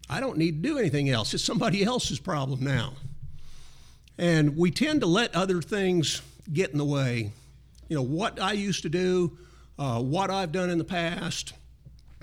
I 0.10 0.20
don't 0.20 0.38
need 0.38 0.64
to 0.64 0.68
do 0.68 0.78
anything 0.80 1.10
else. 1.10 1.34
It's 1.34 1.44
somebody 1.44 1.84
else's 1.84 2.20
problem 2.20 2.64
now. 2.64 2.94
And 4.18 4.58
we 4.58 4.72
tend 4.72 5.02
to 5.02 5.08
let 5.08 5.34
other 5.36 5.62
things 5.62 6.22
get 6.52 6.72
in 6.72 6.80
the 6.80 6.86
way. 6.86 7.32
You 7.88 7.98
know, 7.98 8.02
what 8.02 8.42
I 8.42 8.54
used 8.54 8.82
to 8.82 8.90
do, 8.90 9.38
uh, 9.78 10.02
what 10.02 10.32
I've 10.32 10.52
done 10.52 10.72
in 10.72 10.80
the 10.80 10.84
past. 10.84 11.54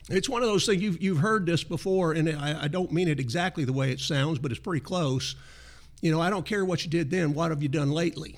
It's 0.09 0.29
one 0.29 0.43
of 0.43 0.49
those 0.49 0.67
things, 0.67 0.83
you've, 0.83 1.01
you've 1.01 1.19
heard 1.19 1.47
this 1.47 1.63
before, 1.63 2.13
and 2.13 2.29
I, 2.29 2.65
I 2.65 2.69
don't 2.69 2.93
mean 2.93 3.09
it 3.09 3.21
exactly 3.21 3.65
the 3.65 3.73
way 3.73 3.91
it 3.91 4.01
sounds, 4.01 4.39
but 4.39 4.51
it's 4.51 4.61
pretty 4.61 4.85
close. 4.85 5.37
You 6.01 6.11
know, 6.11 6.21
I 6.21 6.29
don't 6.29 6.45
care 6.45 6.65
what 6.65 6.85
you 6.85 6.91
did 6.91 7.11
then, 7.11 7.35
what 7.35 7.51
have 7.51 7.63
you 7.63 7.69
done 7.69 7.93
lately? 7.93 8.37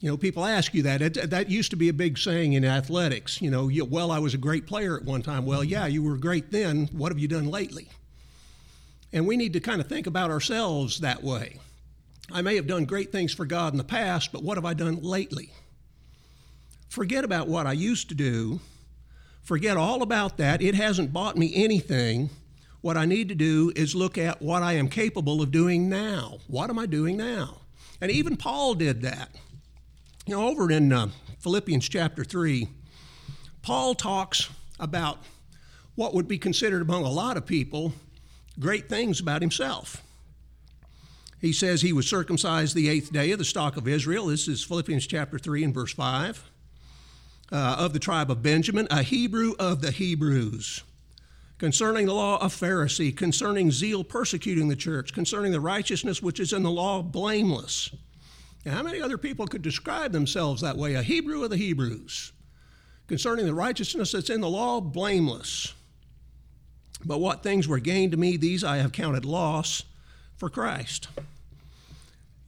You 0.00 0.08
know, 0.08 0.16
people 0.16 0.46
ask 0.46 0.72
you 0.72 0.82
that. 0.84 1.02
It, 1.02 1.30
that 1.30 1.50
used 1.50 1.70
to 1.72 1.76
be 1.76 1.90
a 1.90 1.92
big 1.92 2.16
saying 2.16 2.54
in 2.54 2.64
athletics. 2.64 3.42
You 3.42 3.50
know, 3.50 3.68
you, 3.68 3.84
well, 3.84 4.10
I 4.10 4.18
was 4.18 4.32
a 4.32 4.38
great 4.38 4.66
player 4.66 4.96
at 4.96 5.04
one 5.04 5.20
time. 5.20 5.44
Well, 5.44 5.62
yeah, 5.62 5.86
you 5.86 6.02
were 6.02 6.16
great 6.16 6.50
then. 6.50 6.88
What 6.92 7.12
have 7.12 7.18
you 7.18 7.28
done 7.28 7.50
lately? 7.50 7.88
And 9.12 9.26
we 9.26 9.36
need 9.36 9.52
to 9.52 9.60
kind 9.60 9.80
of 9.80 9.88
think 9.88 10.06
about 10.06 10.30
ourselves 10.30 11.00
that 11.00 11.22
way. 11.22 11.58
I 12.32 12.40
may 12.40 12.56
have 12.56 12.66
done 12.66 12.84
great 12.86 13.12
things 13.12 13.34
for 13.34 13.44
God 13.44 13.74
in 13.74 13.78
the 13.78 13.84
past, 13.84 14.32
but 14.32 14.42
what 14.42 14.56
have 14.56 14.64
I 14.64 14.72
done 14.72 15.02
lately? 15.02 15.50
Forget 16.88 17.24
about 17.24 17.48
what 17.48 17.66
I 17.66 17.72
used 17.72 18.08
to 18.08 18.14
do. 18.14 18.60
Forget 19.42 19.76
all 19.76 20.02
about 20.02 20.36
that. 20.36 20.62
It 20.62 20.74
hasn't 20.74 21.12
bought 21.12 21.36
me 21.36 21.52
anything. 21.54 22.30
What 22.80 22.96
I 22.96 23.04
need 23.04 23.28
to 23.28 23.34
do 23.34 23.72
is 23.76 23.94
look 23.94 24.16
at 24.16 24.40
what 24.40 24.62
I 24.62 24.74
am 24.74 24.88
capable 24.88 25.42
of 25.42 25.50
doing 25.50 25.88
now. 25.88 26.38
What 26.46 26.70
am 26.70 26.78
I 26.78 26.86
doing 26.86 27.16
now? 27.16 27.58
And 28.00 28.10
even 28.10 28.36
Paul 28.36 28.74
did 28.74 29.02
that. 29.02 29.30
You 30.26 30.36
know, 30.36 30.48
over 30.48 30.70
in 30.70 30.92
uh, 30.92 31.08
Philippians 31.40 31.88
chapter 31.88 32.24
3, 32.24 32.68
Paul 33.62 33.94
talks 33.94 34.48
about 34.78 35.18
what 35.94 36.14
would 36.14 36.28
be 36.28 36.38
considered 36.38 36.82
among 36.82 37.04
a 37.04 37.10
lot 37.10 37.36
of 37.36 37.44
people 37.44 37.92
great 38.58 38.88
things 38.88 39.20
about 39.20 39.42
himself. 39.42 40.02
He 41.40 41.52
says 41.52 41.80
he 41.80 41.92
was 41.92 42.06
circumcised 42.06 42.74
the 42.74 42.88
eighth 42.88 43.12
day 43.12 43.32
of 43.32 43.38
the 43.38 43.44
stock 43.44 43.76
of 43.76 43.88
Israel. 43.88 44.26
This 44.26 44.46
is 44.46 44.62
Philippians 44.62 45.06
chapter 45.06 45.38
3 45.38 45.64
and 45.64 45.74
verse 45.74 45.92
5. 45.92 46.50
Uh, 47.52 47.76
of 47.78 47.92
the 47.92 47.98
tribe 47.98 48.30
of 48.30 48.44
Benjamin, 48.44 48.86
a 48.92 49.02
Hebrew 49.02 49.54
of 49.58 49.80
the 49.80 49.90
Hebrews. 49.90 50.84
Concerning 51.58 52.06
the 52.06 52.14
law, 52.14 52.38
a 52.38 52.46
Pharisee. 52.46 53.14
Concerning 53.14 53.72
zeal, 53.72 54.04
persecuting 54.04 54.68
the 54.68 54.76
church. 54.76 55.12
Concerning 55.12 55.50
the 55.50 55.60
righteousness 55.60 56.22
which 56.22 56.38
is 56.38 56.52
in 56.52 56.62
the 56.62 56.70
law, 56.70 57.02
blameless. 57.02 57.90
Now, 58.64 58.74
how 58.74 58.82
many 58.82 59.02
other 59.02 59.18
people 59.18 59.46
could 59.46 59.62
describe 59.62 60.12
themselves 60.12 60.62
that 60.62 60.76
way? 60.76 60.94
A 60.94 61.02
Hebrew 61.02 61.42
of 61.42 61.50
the 61.50 61.56
Hebrews. 61.56 62.32
Concerning 63.08 63.46
the 63.46 63.54
righteousness 63.54 64.12
that's 64.12 64.30
in 64.30 64.40
the 64.40 64.48
law, 64.48 64.80
blameless. 64.80 65.74
But 67.04 67.18
what 67.18 67.42
things 67.42 67.66
were 67.66 67.80
gained 67.80 68.12
to 68.12 68.18
me, 68.18 68.36
these 68.36 68.62
I 68.62 68.76
have 68.76 68.92
counted 68.92 69.24
loss 69.24 69.82
for 70.36 70.48
Christ. 70.48 71.08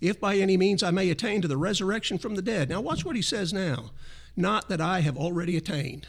if 0.00 0.20
by 0.20 0.36
any 0.36 0.56
means 0.56 0.82
I 0.82 0.90
may 0.90 1.10
attain 1.10 1.42
to 1.42 1.48
the 1.48 1.56
resurrection 1.56 2.18
from 2.18 2.34
the 2.34 2.42
dead. 2.42 2.68
Now, 2.68 2.80
watch 2.80 3.04
what 3.04 3.16
he 3.16 3.22
says 3.22 3.52
now. 3.52 3.90
Not 4.36 4.68
that 4.68 4.80
I 4.80 5.00
have 5.00 5.16
already 5.16 5.56
attained. 5.56 6.06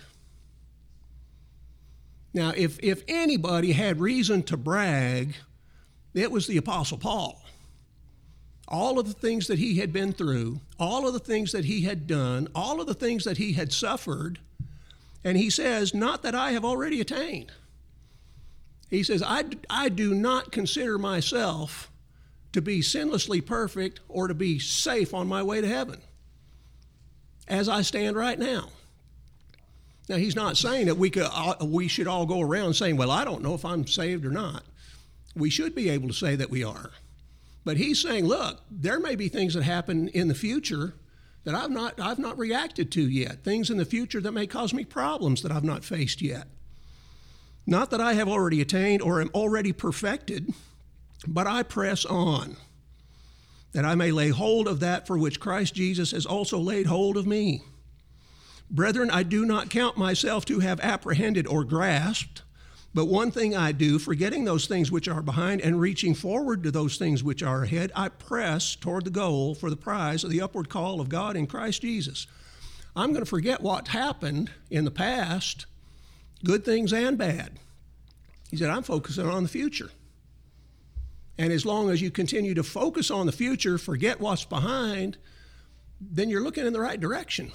Now, 2.33 2.51
if, 2.55 2.79
if 2.83 3.03
anybody 3.07 3.71
had 3.71 4.01
reason 4.01 4.43
to 4.43 4.57
brag, 4.57 5.35
it 6.13 6.31
was 6.31 6.47
the 6.47 6.57
Apostle 6.57 6.97
Paul. 6.97 7.41
All 8.67 8.99
of 8.99 9.07
the 9.07 9.13
things 9.13 9.47
that 9.47 9.59
he 9.59 9.77
had 9.77 9.93
been 9.93 10.11
through, 10.11 10.59
all 10.79 11.07
of 11.07 11.13
the 11.13 11.19
things 11.19 11.51
that 11.51 11.65
he 11.65 11.81
had 11.81 12.07
done, 12.07 12.47
all 12.55 12.81
of 12.81 12.87
the 12.87 12.93
things 12.93 13.23
that 13.23 13.37
he 13.37 13.53
had 13.53 13.71
suffered, 13.71 14.39
and 15.23 15.37
he 15.37 15.49
says, 15.49 15.93
Not 15.93 16.23
that 16.23 16.35
I 16.35 16.51
have 16.51 16.65
already 16.65 16.99
attained. 16.99 17.51
He 18.89 19.03
says, 19.03 19.23
I, 19.23 19.45
I 19.69 19.89
do 19.89 20.13
not 20.13 20.51
consider 20.51 20.97
myself 20.97 21.91
to 22.55 22.61
be 22.61 22.79
sinlessly 22.79 23.45
perfect 23.45 23.99
or 24.07 24.29
to 24.29 24.33
be 24.33 24.59
safe 24.59 25.13
on 25.13 25.27
my 25.27 25.43
way 25.43 25.59
to 25.59 25.67
heaven 25.67 25.99
as 27.49 27.67
I 27.67 27.81
stand 27.81 28.15
right 28.15 28.39
now. 28.39 28.69
Now, 30.07 30.15
he's 30.15 30.37
not 30.37 30.55
saying 30.55 30.85
that 30.85 30.95
we, 30.95 31.09
could, 31.09 31.27
uh, 31.29 31.55
we 31.65 31.89
should 31.89 32.07
all 32.07 32.25
go 32.25 32.39
around 32.39 32.75
saying, 32.75 32.95
Well, 32.95 33.11
I 33.11 33.25
don't 33.25 33.41
know 33.41 33.55
if 33.55 33.65
I'm 33.65 33.85
saved 33.85 34.25
or 34.25 34.31
not. 34.31 34.63
We 35.35 35.49
should 35.49 35.75
be 35.75 35.89
able 35.89 36.07
to 36.07 36.13
say 36.13 36.37
that 36.37 36.49
we 36.49 36.63
are. 36.63 36.91
But 37.65 37.75
he's 37.75 38.01
saying, 38.01 38.23
Look, 38.23 38.61
there 38.71 39.01
may 39.01 39.17
be 39.17 39.27
things 39.27 39.53
that 39.55 39.63
happen 39.63 40.07
in 40.07 40.29
the 40.29 40.33
future 40.33 40.93
that 41.43 41.55
I've 41.55 41.71
not, 41.71 41.99
I've 41.99 42.19
not 42.19 42.37
reacted 42.37 42.89
to 42.93 43.01
yet, 43.01 43.43
things 43.43 43.69
in 43.69 43.75
the 43.75 43.83
future 43.83 44.21
that 44.21 44.31
may 44.31 44.47
cause 44.47 44.73
me 44.73 44.85
problems 44.85 45.41
that 45.41 45.51
I've 45.51 45.65
not 45.65 45.83
faced 45.83 46.21
yet. 46.21 46.47
Not 47.67 47.89
that 47.89 47.99
I 47.99 48.13
have 48.13 48.29
already 48.29 48.61
attained 48.61 49.01
or 49.01 49.19
am 49.19 49.29
already 49.33 49.73
perfected, 49.73 50.53
but 51.27 51.47
I 51.47 51.63
press 51.63 52.05
on, 52.05 52.57
that 53.73 53.85
I 53.85 53.95
may 53.95 54.11
lay 54.11 54.29
hold 54.29 54.67
of 54.67 54.79
that 54.81 55.07
for 55.07 55.17
which 55.17 55.39
Christ 55.39 55.75
Jesus 55.75 56.11
has 56.11 56.25
also 56.25 56.59
laid 56.59 56.85
hold 56.85 57.17
of 57.17 57.27
me. 57.27 57.61
Brethren, 58.69 59.09
I 59.11 59.23
do 59.23 59.45
not 59.45 59.69
count 59.69 59.97
myself 59.97 60.45
to 60.45 60.59
have 60.59 60.79
apprehended 60.79 61.47
or 61.47 61.63
grasped. 61.63 62.41
But 62.95 63.05
one 63.05 63.29
thing 63.29 63.53
I 63.53 63.73
do, 63.73 63.99
forgetting 63.99 64.45
those 64.45 64.67
things 64.67 64.89
which 64.89 65.09
are 65.09 65.21
behind 65.21 65.59
and 65.59 65.81
reaching 65.81 66.15
forward 66.15 66.63
to 66.63 66.71
those 66.71 66.95
things 66.95 67.21
which 67.21 67.43
are 67.43 67.63
ahead, 67.63 67.91
I 67.93 68.07
press 68.07 68.73
toward 68.73 69.03
the 69.03 69.09
goal 69.09 69.53
for 69.53 69.69
the 69.69 69.75
prize 69.75 70.23
of 70.23 70.29
the 70.29 70.39
upward 70.41 70.69
call 70.69 71.01
of 71.01 71.09
God 71.09 71.35
in 71.35 71.45
Christ 71.45 71.81
Jesus. 71.81 72.25
I'm 72.95 73.09
going 73.09 73.23
to 73.23 73.29
forget 73.29 73.61
what 73.61 73.89
happened 73.89 74.49
in 74.69 74.85
the 74.85 74.91
past, 74.91 75.65
good 76.45 76.63
things 76.63 76.93
and 76.93 77.17
bad. 77.17 77.59
He 78.49 78.55
said, 78.55 78.69
I'm 78.69 78.83
focusing 78.83 79.27
on 79.27 79.43
the 79.43 79.49
future. 79.49 79.89
And 81.37 81.51
as 81.51 81.65
long 81.65 81.89
as 81.89 82.01
you 82.01 82.11
continue 82.11 82.53
to 82.53 82.63
focus 82.63 83.11
on 83.11 83.25
the 83.25 83.31
future, 83.31 83.77
forget 83.77 84.19
what's 84.19 84.45
behind, 84.45 85.17
then 85.99 86.29
you're 86.29 86.43
looking 86.43 86.65
in 86.65 86.73
the 86.73 86.79
right 86.79 86.99
direction. 86.99 87.51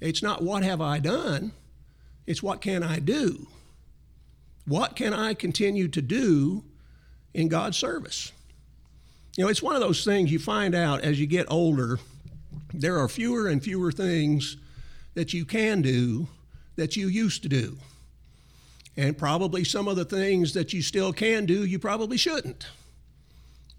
It's 0.00 0.22
not 0.22 0.42
what 0.42 0.62
have 0.62 0.80
I 0.80 0.98
done, 0.98 1.52
it's 2.26 2.42
what 2.42 2.60
can 2.60 2.82
I 2.82 2.98
do. 2.98 3.46
What 4.66 4.96
can 4.96 5.12
I 5.12 5.34
continue 5.34 5.86
to 5.88 6.02
do 6.02 6.64
in 7.32 7.46
God's 7.46 7.76
service? 7.76 8.32
You 9.36 9.44
know, 9.44 9.50
it's 9.50 9.62
one 9.62 9.76
of 9.76 9.80
those 9.80 10.04
things 10.04 10.32
you 10.32 10.40
find 10.40 10.74
out 10.74 11.02
as 11.02 11.20
you 11.20 11.26
get 11.26 11.46
older, 11.48 12.00
there 12.74 12.98
are 12.98 13.08
fewer 13.08 13.46
and 13.46 13.62
fewer 13.62 13.92
things 13.92 14.56
that 15.14 15.32
you 15.32 15.44
can 15.44 15.82
do 15.82 16.26
that 16.74 16.96
you 16.96 17.06
used 17.06 17.42
to 17.42 17.48
do. 17.48 17.76
And 18.96 19.16
probably 19.16 19.62
some 19.62 19.86
of 19.88 19.96
the 19.96 20.04
things 20.04 20.54
that 20.54 20.72
you 20.72 20.82
still 20.82 21.12
can 21.12 21.46
do, 21.46 21.64
you 21.64 21.78
probably 21.78 22.16
shouldn't. 22.16 22.66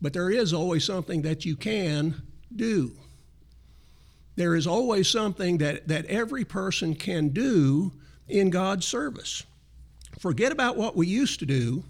But 0.02 0.14
there 0.14 0.30
is 0.30 0.54
always 0.54 0.84
something 0.84 1.24
that 1.24 1.46
you 1.46 1.56
can 1.56 2.22
do. 2.56 2.92
There 4.36 4.56
is 4.56 4.68
always 4.68 5.08
something 5.08 5.58
that, 5.58 5.88
that 5.88 6.06
every 6.06 6.46
person 6.46 6.94
can 6.94 7.30
do 7.30 7.92
in 8.28 8.52
God's 8.52 8.86
service. 8.86 9.44
Forget 10.20 10.52
about 10.52 10.78
what 10.78 10.96
we 10.96 11.08
used 11.08 11.40
to 11.40 11.46
do. 11.46 11.84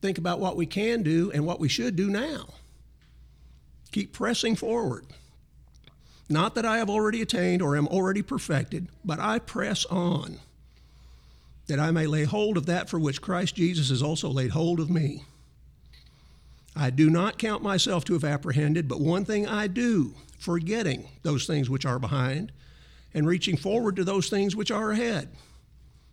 Think 0.00 0.18
about 0.18 0.40
what 0.40 0.56
we 0.56 0.66
can 0.66 1.02
do 1.02 1.30
and 1.32 1.46
what 1.46 1.60
we 1.60 1.68
should 1.68 1.96
do 1.96 2.10
now. 2.10 2.46
Keep 3.92 4.12
pressing 4.12 4.56
forward. 4.56 5.06
Not 6.28 6.54
that 6.56 6.64
I 6.64 6.78
have 6.78 6.90
already 6.90 7.22
attained 7.22 7.62
or 7.62 7.76
am 7.76 7.86
already 7.86 8.22
perfected, 8.22 8.88
but 9.04 9.20
I 9.20 9.38
press 9.38 9.84
on, 9.86 10.40
that 11.68 11.78
I 11.78 11.90
may 11.90 12.06
lay 12.06 12.24
hold 12.24 12.56
of 12.56 12.66
that 12.66 12.88
for 12.88 12.98
which 12.98 13.22
Christ 13.22 13.54
Jesus 13.54 13.90
has 13.90 14.02
also 14.02 14.28
laid 14.28 14.50
hold 14.50 14.80
of 14.80 14.90
me. 14.90 15.24
I 16.76 16.90
do 16.90 17.08
not 17.08 17.38
count 17.38 17.62
myself 17.62 18.04
to 18.06 18.14
have 18.14 18.24
apprehended, 18.24 18.88
but 18.88 19.00
one 19.00 19.24
thing 19.24 19.46
I 19.46 19.66
do, 19.68 20.14
forgetting 20.38 21.08
those 21.22 21.46
things 21.46 21.70
which 21.70 21.86
are 21.86 21.98
behind 21.98 22.52
and 23.12 23.26
reaching 23.26 23.56
forward 23.56 23.96
to 23.96 24.04
those 24.04 24.28
things 24.28 24.56
which 24.56 24.70
are 24.72 24.90
ahead. 24.90 25.28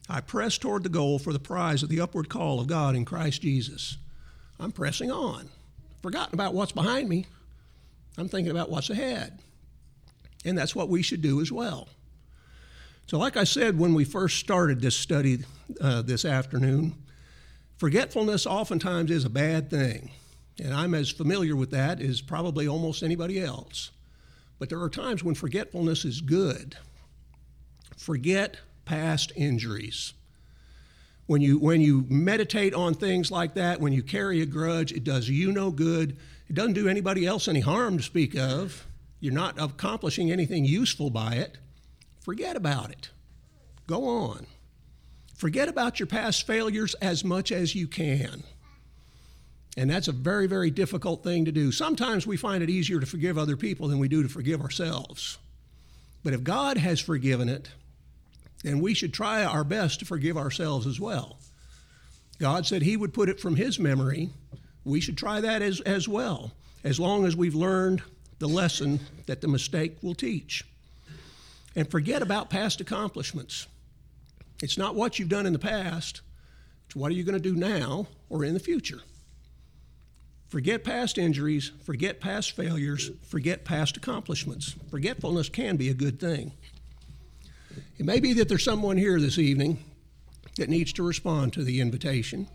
I 0.08 0.22
press 0.22 0.58
toward 0.58 0.84
the 0.84 0.90
goal 0.90 1.20
for 1.20 1.34
the 1.34 1.40
prize 1.40 1.84
of 1.84 1.90
the 1.90 2.02
upward 2.02 2.30
call 2.30 2.60
of 2.60 2.68
God 2.68 2.96
in 2.96 3.06
Christ 3.06 3.42
Jesus. 3.42 3.98
I'm 4.60 4.72
pressing 4.72 5.12
on. 5.12 5.50
Forgotten 6.02 6.34
about 6.34 6.54
what's 6.54 6.72
behind 6.72 7.10
me. 7.10 7.26
I'm 8.18 8.30
thinking 8.30 8.52
about 8.52 8.70
what's 8.70 8.90
ahead. 8.90 9.40
And 10.46 10.58
that's 10.58 10.76
what 10.76 10.90
we 10.90 11.02
should 11.02 11.22
do 11.22 11.42
as 11.42 11.52
well. 11.52 11.88
So, 13.08 13.18
like 13.18 13.38
I 13.38 13.44
said 13.44 13.78
when 13.78 13.94
we 13.94 14.06
first 14.06 14.38
started 14.38 14.82
this 14.82 14.96
study 14.96 15.40
uh, 15.80 16.02
this 16.02 16.26
afternoon, 16.26 16.96
forgetfulness 17.78 18.46
oftentimes 18.46 19.12
is 19.12 19.26
a 19.26 19.30
bad 19.30 19.70
thing. 19.70 20.12
And 20.60 20.74
I'm 20.74 20.94
as 20.94 21.10
familiar 21.10 21.56
with 21.56 21.72
that 21.72 22.02
as 22.02 22.22
probably 22.22 22.68
almost 22.68 23.04
anybody 23.04 23.40
else. 23.42 23.92
But 24.60 24.70
there 24.70 24.82
are 24.82 24.90
times 24.90 25.24
when 25.24 25.36
forgetfulness 25.36 26.06
is 26.06 26.22
good. 26.22 26.76
Forget 27.98 28.58
past 28.86 29.32
injuries. 29.36 30.14
When 31.26 31.42
you, 31.42 31.58
when 31.58 31.82
you 31.82 32.06
meditate 32.10 32.74
on 32.74 32.94
things 32.94 33.32
like 33.32 33.54
that, 33.54 33.80
when 33.80 33.94
you 33.94 34.04
carry 34.04 34.42
a 34.42 34.46
grudge, 34.46 34.92
it 34.92 35.04
does 35.04 35.30
you 35.30 35.52
no 35.52 35.72
good, 35.72 36.18
It 36.52 36.56
doesn't 36.56 36.74
do 36.74 36.90
anybody 36.90 37.26
else 37.26 37.48
any 37.48 37.62
harm 37.62 37.96
to 37.96 38.04
speak 38.04 38.36
of. 38.38 38.86
You're 39.22 39.32
not 39.32 39.58
accomplishing 39.58 40.32
anything 40.34 40.66
useful 40.66 41.10
by 41.10 41.36
it. 41.36 41.58
Forget 42.20 42.58
about 42.58 42.92
it. 42.92 43.10
Go 43.88 44.04
on. 44.06 44.48
Forget 45.34 45.70
about 45.70 45.98
your 45.98 46.08
past 46.08 46.46
failures 46.46 46.94
as 46.96 47.24
much 47.24 47.54
as 47.54 47.74
you 47.74 47.88
can. 47.88 48.44
And 49.78 49.90
that's 49.90 50.08
a 50.08 50.14
very, 50.14 50.48
very 50.48 50.70
difficult 50.70 51.24
thing 51.24 51.46
to 51.46 51.52
do. 51.52 51.72
Sometimes 51.72 52.28
we 52.28 52.36
find 52.36 52.62
it 52.62 52.70
easier 52.70 53.00
to 53.00 53.06
forgive 53.06 53.38
other 53.38 53.56
people 53.56 53.88
than 53.88 54.00
we 54.00 54.10
do 54.10 54.22
to 54.22 54.30
forgive 54.30 54.62
ourselves. 54.62 55.38
But 56.24 56.34
if 56.34 56.44
God 56.44 56.78
has 56.78 57.00
forgiven 57.00 57.48
it, 57.48 57.70
then 58.64 58.80
we 58.80 58.94
should 58.94 59.14
try 59.14 59.44
our 59.44 59.64
best 59.64 60.00
to 60.00 60.06
forgive 60.06 60.38
ourselves 60.38 60.86
as 60.86 61.00
well. 61.00 61.38
God 62.38 62.66
said 62.66 62.82
He 62.82 62.98
would 62.98 63.14
put 63.14 63.30
it 63.30 63.40
from 63.40 63.56
His 63.56 63.80
memory. 63.80 64.30
We 64.84 65.00
should 65.00 65.18
try 65.18 65.42
that 65.42 65.62
as, 65.62 65.80
as 65.82 66.08
well, 66.08 66.52
as 66.84 67.00
long 67.00 67.26
as 67.26 67.36
we've 67.36 67.56
learned 67.56 68.02
the 68.40 68.48
lesson 68.48 69.00
that 69.28 69.42
the 69.42 69.48
mistake 69.48 69.98
will 70.02 70.16
teach. 70.16 70.66
And 71.76 71.90
forget 71.90 72.22
about 72.22 72.50
past 72.50 72.82
accomplishments. 72.82 73.68
It's 74.62 74.78
not 74.78 74.96
what 74.96 75.18
you've 75.18 75.30
done 75.30 75.46
in 75.46 75.54
the 75.54 75.60
past, 75.60 76.22
it's 76.88 76.96
what 76.96 77.12
are 77.12 77.16
you 77.16 77.24
going 77.24 77.42
to 77.42 77.50
do 77.50 77.56
now 77.56 78.08
or 78.30 78.44
in 78.44 78.54
the 78.54 78.60
future. 78.60 79.02
Forget 80.52 80.84
past 80.84 81.18
injuries, 81.18 81.72
forget 81.82 82.20
past 82.20 82.58
failures, 82.58 83.10
forget 83.24 83.64
past 83.64 83.96
accomplishments. 83.96 84.76
Forgetfulness 84.90 85.48
can 85.48 85.78
be 85.78 85.88
a 85.88 85.94
good 85.94 86.20
thing. 86.20 86.52
It 87.98 88.06
may 88.06 88.20
be 88.20 88.34
that 88.34 88.50
there's 88.50 88.66
someone 88.66 88.98
here 88.98 89.18
this 89.18 89.38
evening 89.38 89.78
that 90.58 90.68
needs 90.68 90.92
to 90.92 91.04
respond 91.04 91.54
to 91.54 91.64
the 91.64 91.80
invitation. 91.80 92.50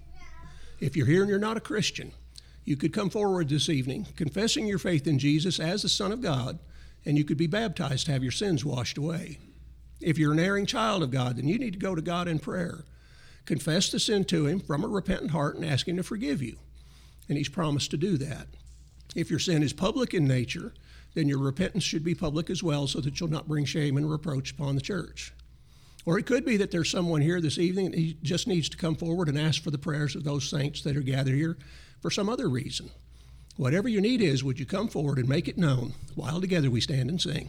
If 0.79 0.95
you're 0.95 1.07
here 1.07 1.23
and 1.23 1.31
you're 1.31 1.39
not 1.39 1.57
a 1.57 1.61
Christian, 1.61 2.13
you 2.67 2.77
could 2.77 2.93
come 2.93 3.09
forward 3.09 3.49
this 3.49 3.71
evening 3.71 4.09
confessing 4.15 4.67
your 4.67 4.79
faith 4.79 5.07
in 5.07 5.19
Jesus 5.19 5.59
as 5.59 5.81
the 5.81 5.89
Son 5.89 6.13
of 6.13 6.21
God, 6.21 6.59
and 7.07 7.17
you 7.17 7.25
could 7.25 7.39
be 7.39 7.47
baptized 7.47 8.05
to 8.07 8.13
have 8.13 8.23
your 8.23 8.31
sins 8.31 8.63
washed 8.63 8.99
away. 8.99 9.39
If 10.03 10.19
you're 10.19 10.35
an 10.35 10.39
erring 10.39 10.67
child 10.67 11.03
of 11.03 11.11
God, 11.11 11.39
then 11.39 11.49
you 11.49 11.59
need 11.59 11.73
to 11.73 11.79
go 11.79 11.95
to 11.95 12.03
God 12.03 12.29
in 12.29 12.41
prayer. 12.41 12.85
Confess 13.47 13.89
the 13.89 13.99
sin 13.99 14.27
to 14.27 14.45
Him 14.45 14.61
from 14.61 14.85
a 14.85 14.89
repentant 14.89 15.31
heart 15.31 15.57
and 15.57 15.65
ask 15.65 15.89
Him 15.89 15.97
to 15.97 16.03
forgive 16.03 16.43
you 16.43 16.59
and 17.29 17.39
He's 17.39 17.49
promised 17.49 17.91
to 17.93 17.97
do 17.97 18.17
that. 18.19 18.47
If 19.15 19.31
your 19.31 19.39
sin 19.39 19.62
is 19.62 19.73
public 19.73 20.12
in 20.15 20.27
nature, 20.27 20.75
then 21.15 21.29
your 21.29 21.39
repentance 21.39 21.85
should 21.85 22.05
be 22.05 22.15
public 22.15 22.51
as 22.51 22.62
well 22.62 22.87
so 22.87 23.01
that 23.01 23.19
you'll 23.19 23.31
not 23.31 23.49
bring 23.49 23.65
shame 23.65 23.97
and 23.97 24.11
reproach 24.11 24.53
upon 24.53 24.75
the 24.75 24.83
church. 24.83 25.33
Or 26.05 26.19
it 26.19 26.27
could 26.27 26.45
be 26.45 26.57
that 26.59 26.71
there's 26.71 26.91
someone 26.91 27.23
here 27.23 27.41
this 27.41 27.59
evening 27.59 27.91
that 27.91 27.99
he 27.99 28.17
just 28.23 28.47
needs 28.47 28.69
to 28.69 28.77
come 28.77 28.95
forward 28.95 29.29
and 29.29 29.39
ask 29.39 29.62
for 29.62 29.71
the 29.71 29.79
prayers 29.79 30.15
of 30.15 30.23
those 30.23 30.49
saints 30.49 30.83
that 30.83 30.97
are 30.97 31.01
gathered 31.01 31.35
here 31.35 31.57
for 32.01 32.11
some 32.11 32.29
other 32.29 32.49
reason. 32.49 32.91
Whatever 33.57 33.89
your 33.89 34.03
need 34.03 34.21
is, 34.21 34.45
would 34.45 34.61
you 34.61 34.67
come 34.67 34.87
forward 34.87 35.19
and 35.19 35.29
make 35.29 35.49
it 35.49 35.59
known 35.59 35.95
while 36.15 36.41
together 36.41 36.71
we 36.71 36.81
stand 36.81 37.09
and 37.09 37.21
sing? 37.21 37.49